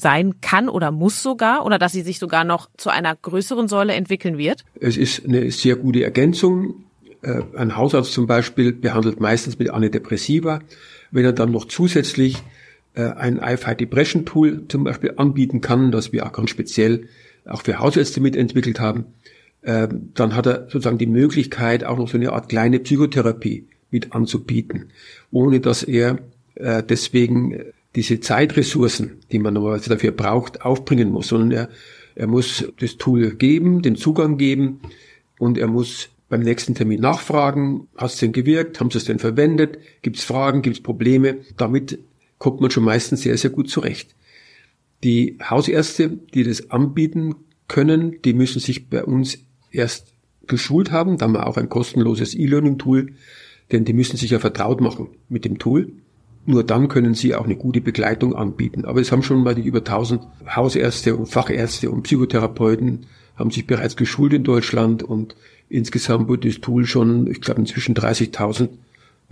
sein 0.01 0.41
kann 0.41 0.69
oder 0.69 0.91
muss 0.91 1.23
sogar, 1.23 1.65
oder 1.67 1.79
dass 1.79 1.93
sie 1.93 2.03
sich 2.03 2.19
sogar 2.19 2.45
noch 2.45 2.69
zu 2.77 2.91
einer 2.91 3.15
größeren 3.15 3.69
Säule 3.69 3.93
entwickeln 3.95 4.39
wird? 4.39 4.65
Es 4.81 4.97
ist 4.97 5.27
eine 5.27 5.51
sehr 5.51 5.77
gute 5.77 6.03
Ergänzung. 6.03 6.87
Äh, 7.21 7.43
ein 7.57 7.77
Hausarzt 7.77 8.13
zum 8.13 8.27
Beispiel 8.27 8.73
behandelt 8.73 9.21
meistens 9.21 9.59
mit 9.59 9.71
Antidepressiva 9.71 10.61
wenn 11.11 11.25
er 11.25 11.33
dann 11.33 11.51
noch 11.51 11.67
zusätzlich 11.67 12.43
äh, 12.95 13.03
ein 13.03 13.39
iFi 13.39 13.75
Depression 13.75 14.25
Tool 14.25 14.65
zum 14.69 14.85
Beispiel 14.85 15.15
anbieten 15.17 15.61
kann, 15.61 15.91
das 15.91 16.13
wir 16.13 16.27
auch 16.27 16.33
ganz 16.33 16.51
speziell 16.51 17.09
auch 17.45 17.63
für 17.63 17.79
Hausärzte 17.79 18.21
mitentwickelt 18.21 18.81
haben, 18.81 19.07
äh, 19.63 19.89
dann 20.15 20.35
hat 20.35 20.47
er 20.47 20.63
sozusagen 20.65 20.99
die 20.99 21.07
Möglichkeit, 21.07 21.85
auch 21.85 21.99
noch 21.99 22.09
so 22.09 22.19
eine 22.19 22.33
Art 22.33 22.49
kleine 22.49 22.81
Psychotherapie 22.81 23.67
mit 23.91 24.13
anzubieten, 24.13 24.91
ohne 25.31 25.61
dass 25.61 25.83
er 25.83 26.19
äh, 26.55 26.83
deswegen 26.83 27.73
diese 27.95 28.21
Zeitressourcen, 28.21 29.19
die 29.33 29.39
man 29.39 29.55
normalerweise 29.55 29.91
dafür 29.91 30.13
braucht, 30.13 30.63
aufbringen 30.63 31.11
muss, 31.11 31.29
sondern 31.29 31.51
er, 31.51 31.69
er 32.15 32.27
muss 32.27 32.71
das 32.79 32.97
Tool 32.97 33.35
geben, 33.35 33.83
den 33.83 33.97
Zugang 33.97 34.37
geben 34.37 34.81
und 35.39 35.59
er 35.59 35.69
muss 35.69 36.11
beim 36.29 36.41
nächsten 36.41 36.75
Termin 36.75 37.01
nachfragen, 37.01 37.89
hast 37.97 38.15
es 38.15 38.21
denn 38.21 38.33
gewirkt, 38.33 38.81
haben 38.81 38.91
sie 38.91 38.99
es 38.99 39.05
denn 39.05 39.19
verwendet, 39.19 39.79
gibt 40.03 40.19
es 40.19 40.25
Fragen, 40.25 40.63
gibt 40.63 40.77
es 40.77 40.83
Probleme. 40.83 41.39
Damit 41.57 41.99
kommt 42.39 42.61
man 42.61 42.71
schon 42.71 42.85
meistens 42.85 43.23
sehr, 43.23 43.37
sehr 43.39 43.51
gut 43.51 43.71
zurecht. 43.71 44.15
Die 45.05 45.39
Hausärzte, 45.43 46.11
die 46.35 46.45
das 46.45 46.71
anbieten 46.71 47.37
können, 47.67 48.21
die 48.25 48.33
müssen 48.33 48.61
sich 48.61 48.89
bei 48.89 49.05
uns 49.05 49.39
erst 49.71 50.13
geschult 50.47 50.91
haben. 50.91 51.19
Da 51.19 51.27
haben 51.27 51.35
wir 51.35 51.47
auch 51.47 51.57
ein 51.57 51.69
kostenloses 51.69 52.35
E-Learning-Tool, 52.35 53.13
denn 53.73 53.85
die 53.85 53.93
müssen 53.93 54.17
sich 54.17 54.31
ja 54.31 54.39
vertraut 54.39 54.81
machen 54.81 55.09
mit 55.29 55.45
dem 55.45 55.59
Tool. 55.59 55.93
Nur 56.47 56.65
dann 56.65 56.89
können 56.89 57.15
sie 57.15 57.35
auch 57.35 57.45
eine 57.45 57.57
gute 57.57 57.81
Begleitung 57.81 58.35
anbieten. 58.35 58.87
Aber 58.87 59.01
es 59.01 59.13
haben 59.13 59.23
schon 59.23 59.43
mal 59.43 59.55
die 59.55 59.63
über 59.63 59.79
1000 59.79 60.27
Hausärzte 60.49 61.15
und 61.15 61.27
Fachärzte 61.27 61.91
und 61.91 62.05
Psychotherapeuten 62.05 63.07
haben 63.39 63.51
sich 63.51 63.67
bereits 63.67 63.97
geschult 63.97 64.33
in 64.33 64.45
Deutschland 64.45 65.03
und 65.03 65.35
Insgesamt 65.69 66.29
wurde 66.29 66.49
das 66.49 66.61
Tool 66.61 66.87
schon, 66.87 67.31
ich 67.31 67.41
glaube, 67.41 67.61
inzwischen 67.61 67.95
30.000 67.95 68.69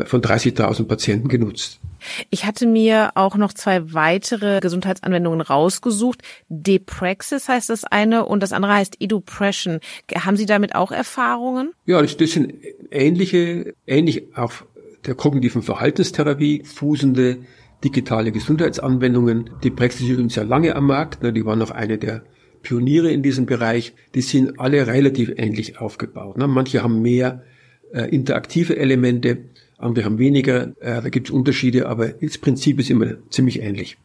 von 0.05 0.21
30.000 0.21 0.85
Patienten 0.85 1.29
genutzt. 1.29 1.81
Ich 2.29 2.45
hatte 2.45 2.67
mir 2.67 3.13
auch 3.15 3.37
noch 3.37 3.55
zwei 3.55 3.95
weitere 3.95 4.61
Gesundheitsanwendungen 4.61 5.41
rausgesucht. 5.41 6.21
Depraxis 6.51 7.49
heißt 7.49 7.71
das 7.71 7.85
eine 7.85 8.27
und 8.27 8.43
das 8.43 8.53
andere 8.53 8.75
heißt 8.75 9.01
Edupression. 9.01 9.81
Haben 10.15 10.37
Sie 10.37 10.45
damit 10.45 10.75
auch 10.75 10.93
Erfahrungen? 10.93 11.73
Ja, 11.87 12.03
das, 12.03 12.19
das 12.19 12.33
sind 12.33 12.53
ähnliche, 12.91 13.75
ähnlich 13.87 14.37
auf 14.37 14.67
der 15.07 15.15
kognitiven 15.15 15.63
Verhaltenstherapie 15.63 16.63
fußende 16.65 17.39
digitale 17.83 18.33
Gesundheitsanwendungen. 18.33 19.49
Depraxis 19.65 20.03
ist 20.03 20.09
übrigens 20.11 20.35
sehr 20.35 20.45
lange 20.45 20.77
am 20.77 20.87
Markt. 20.87 21.23
Ne, 21.23 21.33
die 21.33 21.47
war 21.47 21.57
noch 21.57 21.71
eine 21.71 21.97
der 21.97 22.23
Pioniere 22.67 23.13
in 23.13 23.23
diesem 23.23 23.47
Bereich, 23.47 23.93
die 24.17 24.23
sind 24.23 24.59
alle 24.59 24.89
relativ 24.89 25.33
ähnlich 25.37 25.79
aufgebaut. 25.79 26.37
Ne? 26.37 26.49
Manche 26.49 26.83
haben 26.83 27.01
mehr 27.01 27.45
äh, 27.93 28.11
interaktive 28.11 28.77
Elemente, 28.77 29.39
andere 29.79 30.05
haben 30.05 30.19
weniger. 30.19 30.73
Äh, 30.81 31.01
da 31.01 31.09
gibt 31.09 31.29
es 31.29 31.33
Unterschiede, 31.33 31.89
aber 31.89 32.09
das 32.09 32.39
Prinzip 32.39 32.81
ist 32.81 32.91
immer 32.91 33.15
ziemlich 33.31 33.63
ähnlich. 33.63 33.99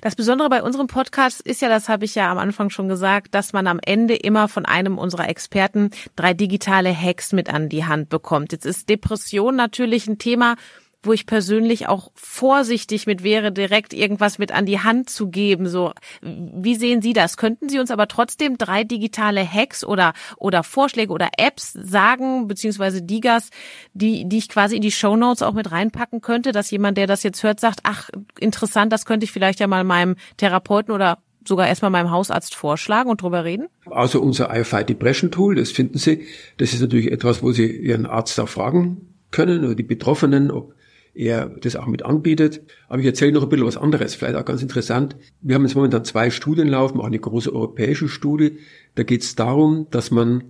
Das 0.00 0.16
Besondere 0.16 0.48
bei 0.48 0.62
unserem 0.62 0.86
Podcast 0.86 1.42
ist 1.42 1.60
ja, 1.60 1.68
das 1.68 1.90
habe 1.90 2.06
ich 2.06 2.14
ja 2.14 2.32
am 2.32 2.38
Anfang 2.38 2.70
schon 2.70 2.88
gesagt, 2.88 3.34
dass 3.34 3.52
man 3.52 3.66
am 3.66 3.80
Ende 3.84 4.16
immer 4.16 4.48
von 4.48 4.64
einem 4.64 4.96
unserer 4.96 5.28
Experten 5.28 5.90
drei 6.16 6.32
digitale 6.32 6.98
Hacks 6.98 7.34
mit 7.34 7.52
an 7.52 7.68
die 7.68 7.84
Hand 7.84 8.08
bekommt. 8.08 8.52
Jetzt 8.52 8.64
ist 8.64 8.88
Depression 8.88 9.56
natürlich 9.56 10.08
ein 10.08 10.16
Thema, 10.16 10.56
wo 11.02 11.12
ich 11.12 11.26
persönlich 11.26 11.88
auch 11.88 12.10
vorsichtig 12.14 13.06
mit 13.06 13.22
wäre, 13.22 13.52
direkt 13.52 13.94
irgendwas 13.94 14.38
mit 14.38 14.52
an 14.52 14.66
die 14.66 14.80
Hand 14.80 15.08
zu 15.08 15.28
geben. 15.28 15.68
So, 15.68 15.92
wie 16.22 16.74
sehen 16.74 17.00
Sie 17.00 17.12
das? 17.12 17.36
Könnten 17.36 17.68
Sie 17.68 17.78
uns 17.78 17.90
aber 17.90 18.08
trotzdem 18.08 18.58
drei 18.58 18.84
digitale 18.84 19.46
Hacks 19.46 19.84
oder 19.84 20.12
oder 20.36 20.62
Vorschläge 20.62 21.12
oder 21.12 21.30
Apps 21.38 21.72
sagen, 21.72 22.48
beziehungsweise 22.48 23.02
Digas, 23.02 23.50
die 23.94 24.28
die 24.28 24.38
ich 24.38 24.48
quasi 24.48 24.76
in 24.76 24.82
die 24.82 24.90
Show 24.90 25.16
Notes 25.16 25.42
auch 25.42 25.54
mit 25.54 25.70
reinpacken 25.70 26.20
könnte, 26.20 26.52
dass 26.52 26.70
jemand, 26.70 26.98
der 26.98 27.06
das 27.06 27.22
jetzt 27.22 27.42
hört, 27.42 27.60
sagt, 27.60 27.80
ach 27.84 28.10
interessant, 28.38 28.92
das 28.92 29.06
könnte 29.06 29.24
ich 29.24 29.32
vielleicht 29.32 29.60
ja 29.60 29.66
mal 29.66 29.84
meinem 29.84 30.16
Therapeuten 30.36 30.92
oder 30.92 31.18
sogar 31.46 31.68
erstmal 31.68 31.90
meinem 31.90 32.10
Hausarzt 32.10 32.54
vorschlagen 32.54 33.10
und 33.10 33.22
drüber 33.22 33.44
reden? 33.44 33.68
Also 33.88 34.20
unser 34.20 34.54
IFI 34.54 34.84
Depression 34.84 35.30
Tool, 35.30 35.54
das 35.54 35.70
finden 35.70 35.98
Sie. 35.98 36.26
Das 36.58 36.72
ist 36.72 36.80
natürlich 36.80 37.12
etwas, 37.12 37.42
wo 37.42 37.52
Sie 37.52 37.66
Ihren 37.66 38.06
Arzt 38.06 38.38
auch 38.40 38.48
fragen 38.48 39.14
können 39.30 39.64
oder 39.64 39.74
die 39.74 39.82
Betroffenen, 39.82 40.50
ob 40.50 40.74
er 41.16 41.46
das 41.46 41.76
auch 41.76 41.86
mit 41.86 42.04
anbietet. 42.04 42.62
Aber 42.88 43.00
ich 43.00 43.06
erzähle 43.06 43.32
noch 43.32 43.42
ein 43.42 43.48
bisschen 43.48 43.66
was 43.66 43.76
anderes, 43.76 44.14
vielleicht 44.14 44.36
auch 44.36 44.44
ganz 44.44 44.62
interessant. 44.62 45.16
Wir 45.40 45.54
haben 45.54 45.64
jetzt 45.64 45.74
momentan 45.74 46.04
zwei 46.04 46.30
Studien 46.30 46.68
laufen, 46.68 47.00
auch 47.00 47.06
eine 47.06 47.18
große 47.18 47.52
europäische 47.52 48.08
Studie. 48.08 48.58
Da 48.94 49.02
geht 49.02 49.22
es 49.22 49.34
darum, 49.34 49.86
dass 49.90 50.10
man 50.10 50.44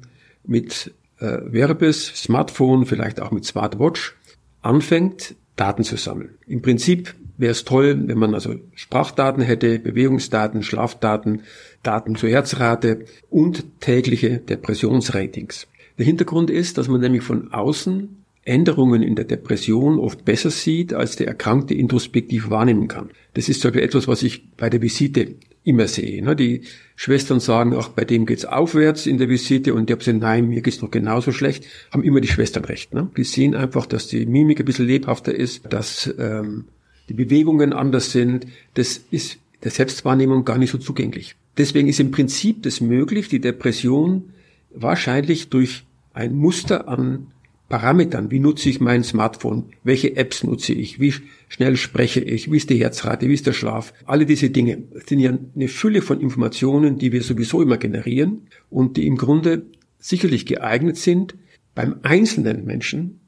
mit 0.45 0.93
äh, 1.21 1.39
Werbes, 1.45 2.07
Smartphone, 2.07 2.85
vielleicht 2.87 3.21
auch 3.21 3.31
mit 3.31 3.45
Smartwatch 3.45 4.17
anfängt, 4.63 5.37
Daten 5.55 5.85
zu 5.85 5.97
sammeln. 5.97 6.31
Im 6.47 6.61
Prinzip 6.63 7.15
wäre 7.39 7.53
es 7.53 7.65
toll, 7.65 7.97
wenn 8.07 8.19
man 8.19 8.35
also 8.35 8.57
Sprachdaten 8.75 9.43
hätte, 9.43 9.79
Bewegungsdaten, 9.79 10.63
Schlafdaten, 10.63 11.43
Daten 11.83 12.17
zur 12.17 12.29
Herzrate 12.29 13.05
und 13.31 13.81
tägliche 13.81 14.39
Depressionsratings. 14.39 15.67
Der 15.99 16.05
Hintergrund 16.05 16.51
ist, 16.51 16.77
dass 16.77 16.89
man 16.89 17.01
nämlich 17.01 17.23
von 17.23 17.53
außen 17.53 18.26
Änderungen 18.47 19.03
in 19.03 19.17
der 19.17 19.25
Depression 19.25 19.99
oft 19.99 20.25
besser 20.25 20.51
sieht, 20.51 20.95
als 20.95 21.17
der 21.17 21.27
Erkrankte 21.27 21.75
introspektiv 21.75 22.49
wahrnehmen 22.49 22.89
kann. 22.89 23.11
Das 23.35 23.49
ist 23.49 23.61
zum 23.61 23.71
Beispiel 23.71 23.85
etwas, 23.85 24.09
was 24.09 24.23
ich 24.23 24.53
bei 24.57 24.71
der 24.71 24.81
Visite 24.81 25.35
immer 25.65 25.89
sehe. 25.89 26.23
Ne? 26.23 26.37
Die 26.37 26.63
Schwestern 26.95 27.41
sagen, 27.41 27.75
ach, 27.77 27.89
bei 27.89 28.05
dem 28.05 28.25
geht's 28.25 28.45
aufwärts 28.45 29.07
in 29.07 29.19
der 29.19 29.29
Visite 29.29 29.75
und 29.75 29.91
haben 29.91 29.99
gesagt, 29.99 30.21
nein, 30.21 30.49
mir 30.49 30.63
geht's 30.63 30.81
noch 30.81 30.93
genauso 30.93 31.33
schlecht, 31.33 31.65
haben 31.91 32.05
immer 32.05 32.21
die 32.21 32.29
Schwestern 32.29 32.65
recht. 32.65 32.95
Ne? 32.95 33.11
Die 33.17 33.25
sehen 33.25 33.57
einfach, 33.57 33.85
dass 33.85 34.07
die 34.07 34.27
Mimik 34.27 34.61
ein 34.61 34.65
bisschen 34.65 34.87
lebhafter 34.87 35.35
ist, 35.35 35.73
dass 35.73 36.15
ähm, 36.19 36.67
die 37.09 37.15
Bewegungen 37.15 37.73
anders 37.73 38.13
sind. 38.13 38.47
Das 38.75 39.01
ist 39.11 39.39
der 39.65 39.73
Selbstwahrnehmung 39.73 40.45
gar 40.45 40.59
nicht 40.59 40.71
so 40.71 40.79
zugänglich. 40.79 41.35
Deswegen 41.59 41.89
ist 41.89 41.99
im 41.99 42.13
Prinzip 42.13 42.63
das 42.63 42.81
möglich, 42.81 43.29
die 43.29 43.41
Depression 43.41 44.31
wahrscheinlich 44.71 45.49
durch 45.49 45.85
ein 46.13 46.37
Muster 46.37 46.89
an 46.89 47.33
Parametern, 47.69 48.31
wie 48.31 48.39
nutze 48.39 48.69
ich 48.69 48.81
mein 48.81 49.03
Smartphone, 49.03 49.65
welche 49.83 50.17
Apps 50.17 50.45
nutze 50.45 50.73
ich, 50.73 51.01
wie 51.01 51.15
schnell 51.49 51.77
spreche 51.77 52.21
ich, 52.21 52.51
wie 52.51 52.57
ist 52.57 52.71
die 52.71 52.79
Herzrate, 52.79 53.29
wie 53.29 53.35
ist 53.35 53.47
der 53.47 53.53
Schlaf, 53.53 53.93
alle 54.05 54.25
diese 54.25 54.51
Dinge 54.51 54.85
sind 55.07 55.19
ja 55.19 55.37
eine 55.55 55.69
Fülle 55.69 56.03
von 56.03 56.21
Informationen, 56.21 56.99
die 56.99 57.11
wir 57.11 57.23
sowieso 57.23 57.61
immer 57.63 57.77
generieren 57.77 58.47
und 58.71 58.97
die 58.97 59.07
im 59.07 59.17
Grunde 59.17 59.67
sicherlich 59.99 60.47
geeignet 60.47 60.97
sind, 60.97 61.35
beim 61.75 61.97
einzelnen 62.03 62.65
Menschen 62.65 63.21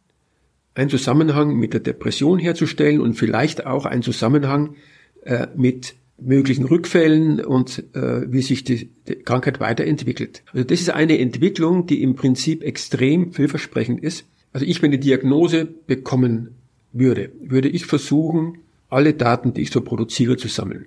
einen 0.74 0.90
Zusammenhang 0.90 1.56
mit 1.56 1.74
der 1.74 1.80
Depression 1.80 2.38
herzustellen 2.38 3.00
und 3.00 3.14
vielleicht 3.14 3.66
auch 3.66 3.84
einen 3.84 4.02
Zusammenhang 4.02 4.76
äh, 5.24 5.48
mit 5.56 5.96
möglichen 6.20 6.64
Rückfällen 6.64 7.44
und 7.44 7.84
äh, 7.94 8.30
wie 8.30 8.42
sich 8.42 8.64
die, 8.64 8.88
die 9.06 9.16
Krankheit 9.16 9.60
weiterentwickelt. 9.60 10.42
Also 10.52 10.64
das 10.64 10.80
ist 10.80 10.90
eine 10.90 11.18
Entwicklung, 11.18 11.86
die 11.86 12.02
im 12.02 12.16
Prinzip 12.16 12.62
extrem 12.62 13.32
vielversprechend 13.32 14.02
ist. 14.02 14.24
Also 14.52 14.66
ich, 14.66 14.82
wenn 14.82 14.90
eine 14.90 14.98
Diagnose 14.98 15.64
bekommen 15.64 16.50
würde, 16.92 17.30
würde 17.40 17.68
ich 17.68 17.86
versuchen, 17.86 18.58
alle 18.88 19.14
Daten, 19.14 19.54
die 19.54 19.62
ich 19.62 19.70
so 19.70 19.80
produziere, 19.80 20.36
zu 20.36 20.48
sammeln. 20.48 20.86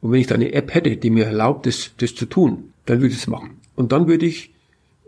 Und 0.00 0.12
wenn 0.12 0.20
ich 0.20 0.26
da 0.26 0.34
eine 0.34 0.52
App 0.52 0.74
hätte, 0.74 0.96
die 0.96 1.10
mir 1.10 1.26
erlaubt, 1.26 1.66
das, 1.66 1.92
das 1.98 2.14
zu 2.14 2.26
tun, 2.26 2.72
dann 2.86 3.00
würde 3.00 3.14
ich 3.14 3.20
es 3.20 3.26
machen. 3.26 3.58
Und 3.76 3.92
dann 3.92 4.08
würde 4.08 4.26
ich 4.26 4.50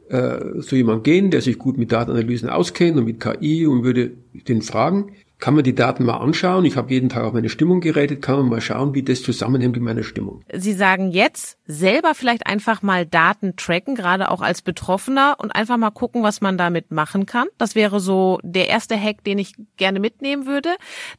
äh, 0.09 0.61
so 0.61 0.76
jemand 0.76 1.05
gehen, 1.05 1.31
der 1.31 1.40
sich 1.40 1.59
gut 1.59 1.76
mit 1.79 1.92
Datenanalysen 1.92 2.48
auskennt 2.48 2.96
und 2.96 3.05
mit 3.05 3.20
KI 3.20 3.66
und 3.66 3.83
würde 3.85 4.12
den 4.48 4.62
fragen, 4.62 5.12
kann 5.38 5.55
man 5.55 5.64
die 5.64 5.75
Daten 5.75 6.05
mal 6.05 6.16
anschauen. 6.16 6.64
Ich 6.64 6.77
habe 6.77 6.92
jeden 6.92 7.09
Tag 7.09 7.25
auf 7.25 7.33
meine 7.33 7.49
Stimmung 7.49 7.81
geredet, 7.81 8.22
kann 8.22 8.37
man 8.37 8.49
mal 8.49 8.61
schauen, 8.61 8.94
wie 8.94 9.03
das 9.03 9.22
zusammenhängt 9.22 9.75
mit 9.75 9.83
meiner 9.83 10.03
Stimmung. 10.03 10.42
Sie 10.53 10.72
sagen 10.72 11.11
jetzt 11.11 11.59
selber 11.66 12.14
vielleicht 12.14 12.46
einfach 12.46 12.83
mal 12.83 13.05
Daten 13.05 13.57
tracken, 13.57 13.94
gerade 13.94 14.31
auch 14.31 14.40
als 14.40 14.62
Betroffener 14.62 15.37
und 15.38 15.55
einfach 15.55 15.77
mal 15.77 15.90
gucken, 15.90 16.22
was 16.22 16.40
man 16.40 16.57
damit 16.57 16.90
machen 16.90 17.27
kann. 17.27 17.49
Das 17.59 17.75
wäre 17.75 18.01
so 18.01 18.38
der 18.42 18.68
erste 18.68 19.01
Hack, 19.01 19.25
den 19.25 19.38
ich 19.38 19.55
gerne 19.77 20.01
mitnehmen 20.01 20.46
würde. 20.46 20.70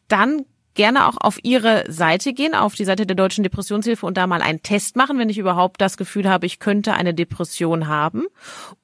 Dann 0.08 0.46
gerne 0.78 1.08
auch 1.08 1.18
auf 1.20 1.40
Ihre 1.44 1.84
Seite 1.90 2.34
gehen, 2.34 2.54
auf 2.54 2.76
die 2.76 2.86
Seite 2.86 3.06
der 3.06 3.16
Deutschen 3.16 3.44
Depressionshilfe 3.44 4.06
und 4.06 4.16
da 4.16 4.28
mal 4.28 4.42
einen 4.42 4.62
Test 4.62 4.96
machen, 4.96 5.20
wenn 5.20 5.28
ich 5.28 5.40
überhaupt 5.40 5.82
das 5.82 5.98
Gefühl 5.98 6.30
habe, 6.30 6.46
ich 6.46 6.60
könnte 6.60 6.94
eine 6.94 7.14
Depression 7.14 7.88
haben. 7.88 8.28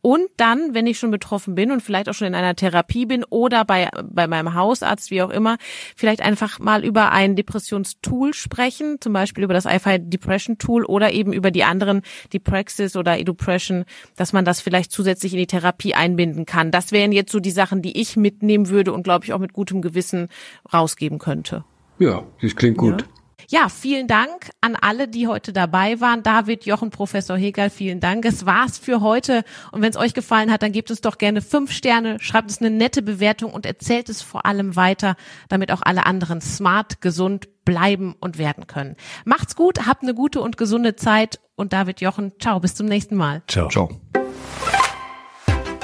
Und 0.01 0.27
dann, 0.35 0.73
wenn 0.73 0.87
ich 0.87 0.99
schon 0.99 1.11
betroffen 1.11 1.55
bin 1.55 1.71
und 1.71 1.81
vielleicht 1.81 2.09
auch 2.09 2.13
schon 2.13 2.27
in 2.27 2.35
einer 2.35 2.55
Therapie 2.55 3.05
bin 3.05 3.23
oder 3.23 3.63
bei, 3.63 3.89
bei 4.03 4.27
meinem 4.27 4.55
Hausarzt, 4.55 5.11
wie 5.11 5.21
auch 5.21 5.29
immer, 5.29 5.57
vielleicht 5.95 6.21
einfach 6.21 6.59
mal 6.59 6.83
über 6.83 7.11
ein 7.11 7.35
Depressionstool 7.35 8.33
sprechen, 8.33 8.97
zum 8.99 9.13
Beispiel 9.13 9.43
über 9.43 9.53
das 9.53 9.65
iFi 9.65 9.99
Depression 9.99 10.57
Tool 10.57 10.83
oder 10.85 11.11
eben 11.11 11.31
über 11.31 11.51
die 11.51 11.63
anderen, 11.63 12.01
die 12.33 12.39
Praxis 12.39 12.95
oder 12.95 13.19
Edupression, 13.19 13.85
dass 14.15 14.33
man 14.33 14.45
das 14.45 14.61
vielleicht 14.61 14.91
zusätzlich 14.91 15.33
in 15.33 15.39
die 15.39 15.47
Therapie 15.47 15.93
einbinden 15.93 16.47
kann. 16.47 16.71
Das 16.71 16.91
wären 16.91 17.11
jetzt 17.11 17.31
so 17.31 17.39
die 17.39 17.51
Sachen, 17.51 17.83
die 17.83 18.01
ich 18.01 18.17
mitnehmen 18.17 18.69
würde 18.69 18.91
und 18.91 19.03
glaube 19.03 19.25
ich 19.25 19.33
auch 19.33 19.39
mit 19.39 19.53
gutem 19.53 19.83
Gewissen 19.83 20.29
rausgeben 20.73 21.19
könnte. 21.19 21.63
Ja, 22.03 22.23
das 22.41 22.55
klingt 22.55 22.77
gut. 22.77 23.01
Ja. 23.01 23.07
Ja, 23.49 23.69
vielen 23.69 24.07
Dank 24.07 24.49
an 24.61 24.75
alle, 24.75 25.07
die 25.07 25.27
heute 25.27 25.53
dabei 25.53 25.99
waren. 26.01 26.23
David, 26.23 26.65
Jochen, 26.65 26.89
Professor 26.89 27.37
Hegel, 27.37 27.69
vielen 27.69 27.99
Dank. 27.99 28.25
Es 28.25 28.45
war's 28.45 28.77
für 28.77 29.01
heute. 29.01 29.43
Und 29.71 29.81
wenn 29.81 29.89
es 29.89 29.97
euch 29.97 30.13
gefallen 30.13 30.51
hat, 30.51 30.63
dann 30.63 30.71
gebt 30.71 30.89
uns 30.89 31.01
doch 31.01 31.17
gerne 31.17 31.41
fünf 31.41 31.71
Sterne, 31.71 32.19
schreibt 32.19 32.47
uns 32.47 32.61
eine 32.61 32.71
nette 32.71 33.01
Bewertung 33.01 33.53
und 33.53 33.65
erzählt 33.65 34.09
es 34.09 34.21
vor 34.21 34.45
allem 34.45 34.75
weiter, 34.75 35.15
damit 35.49 35.71
auch 35.71 35.81
alle 35.83 36.05
anderen 36.05 36.41
smart, 36.41 37.01
gesund 37.01 37.47
bleiben 37.63 38.15
und 38.19 38.37
werden 38.37 38.65
können. 38.65 38.95
Macht's 39.23 39.55
gut, 39.55 39.85
habt 39.85 40.03
eine 40.03 40.15
gute 40.15 40.41
und 40.41 40.57
gesunde 40.57 40.95
Zeit. 40.95 41.39
Und 41.55 41.73
David, 41.73 42.01
Jochen, 42.01 42.31
ciao, 42.39 42.59
bis 42.59 42.75
zum 42.75 42.87
nächsten 42.87 43.15
Mal. 43.15 43.43
Ciao. 43.47 43.67
Ciao. 43.67 43.89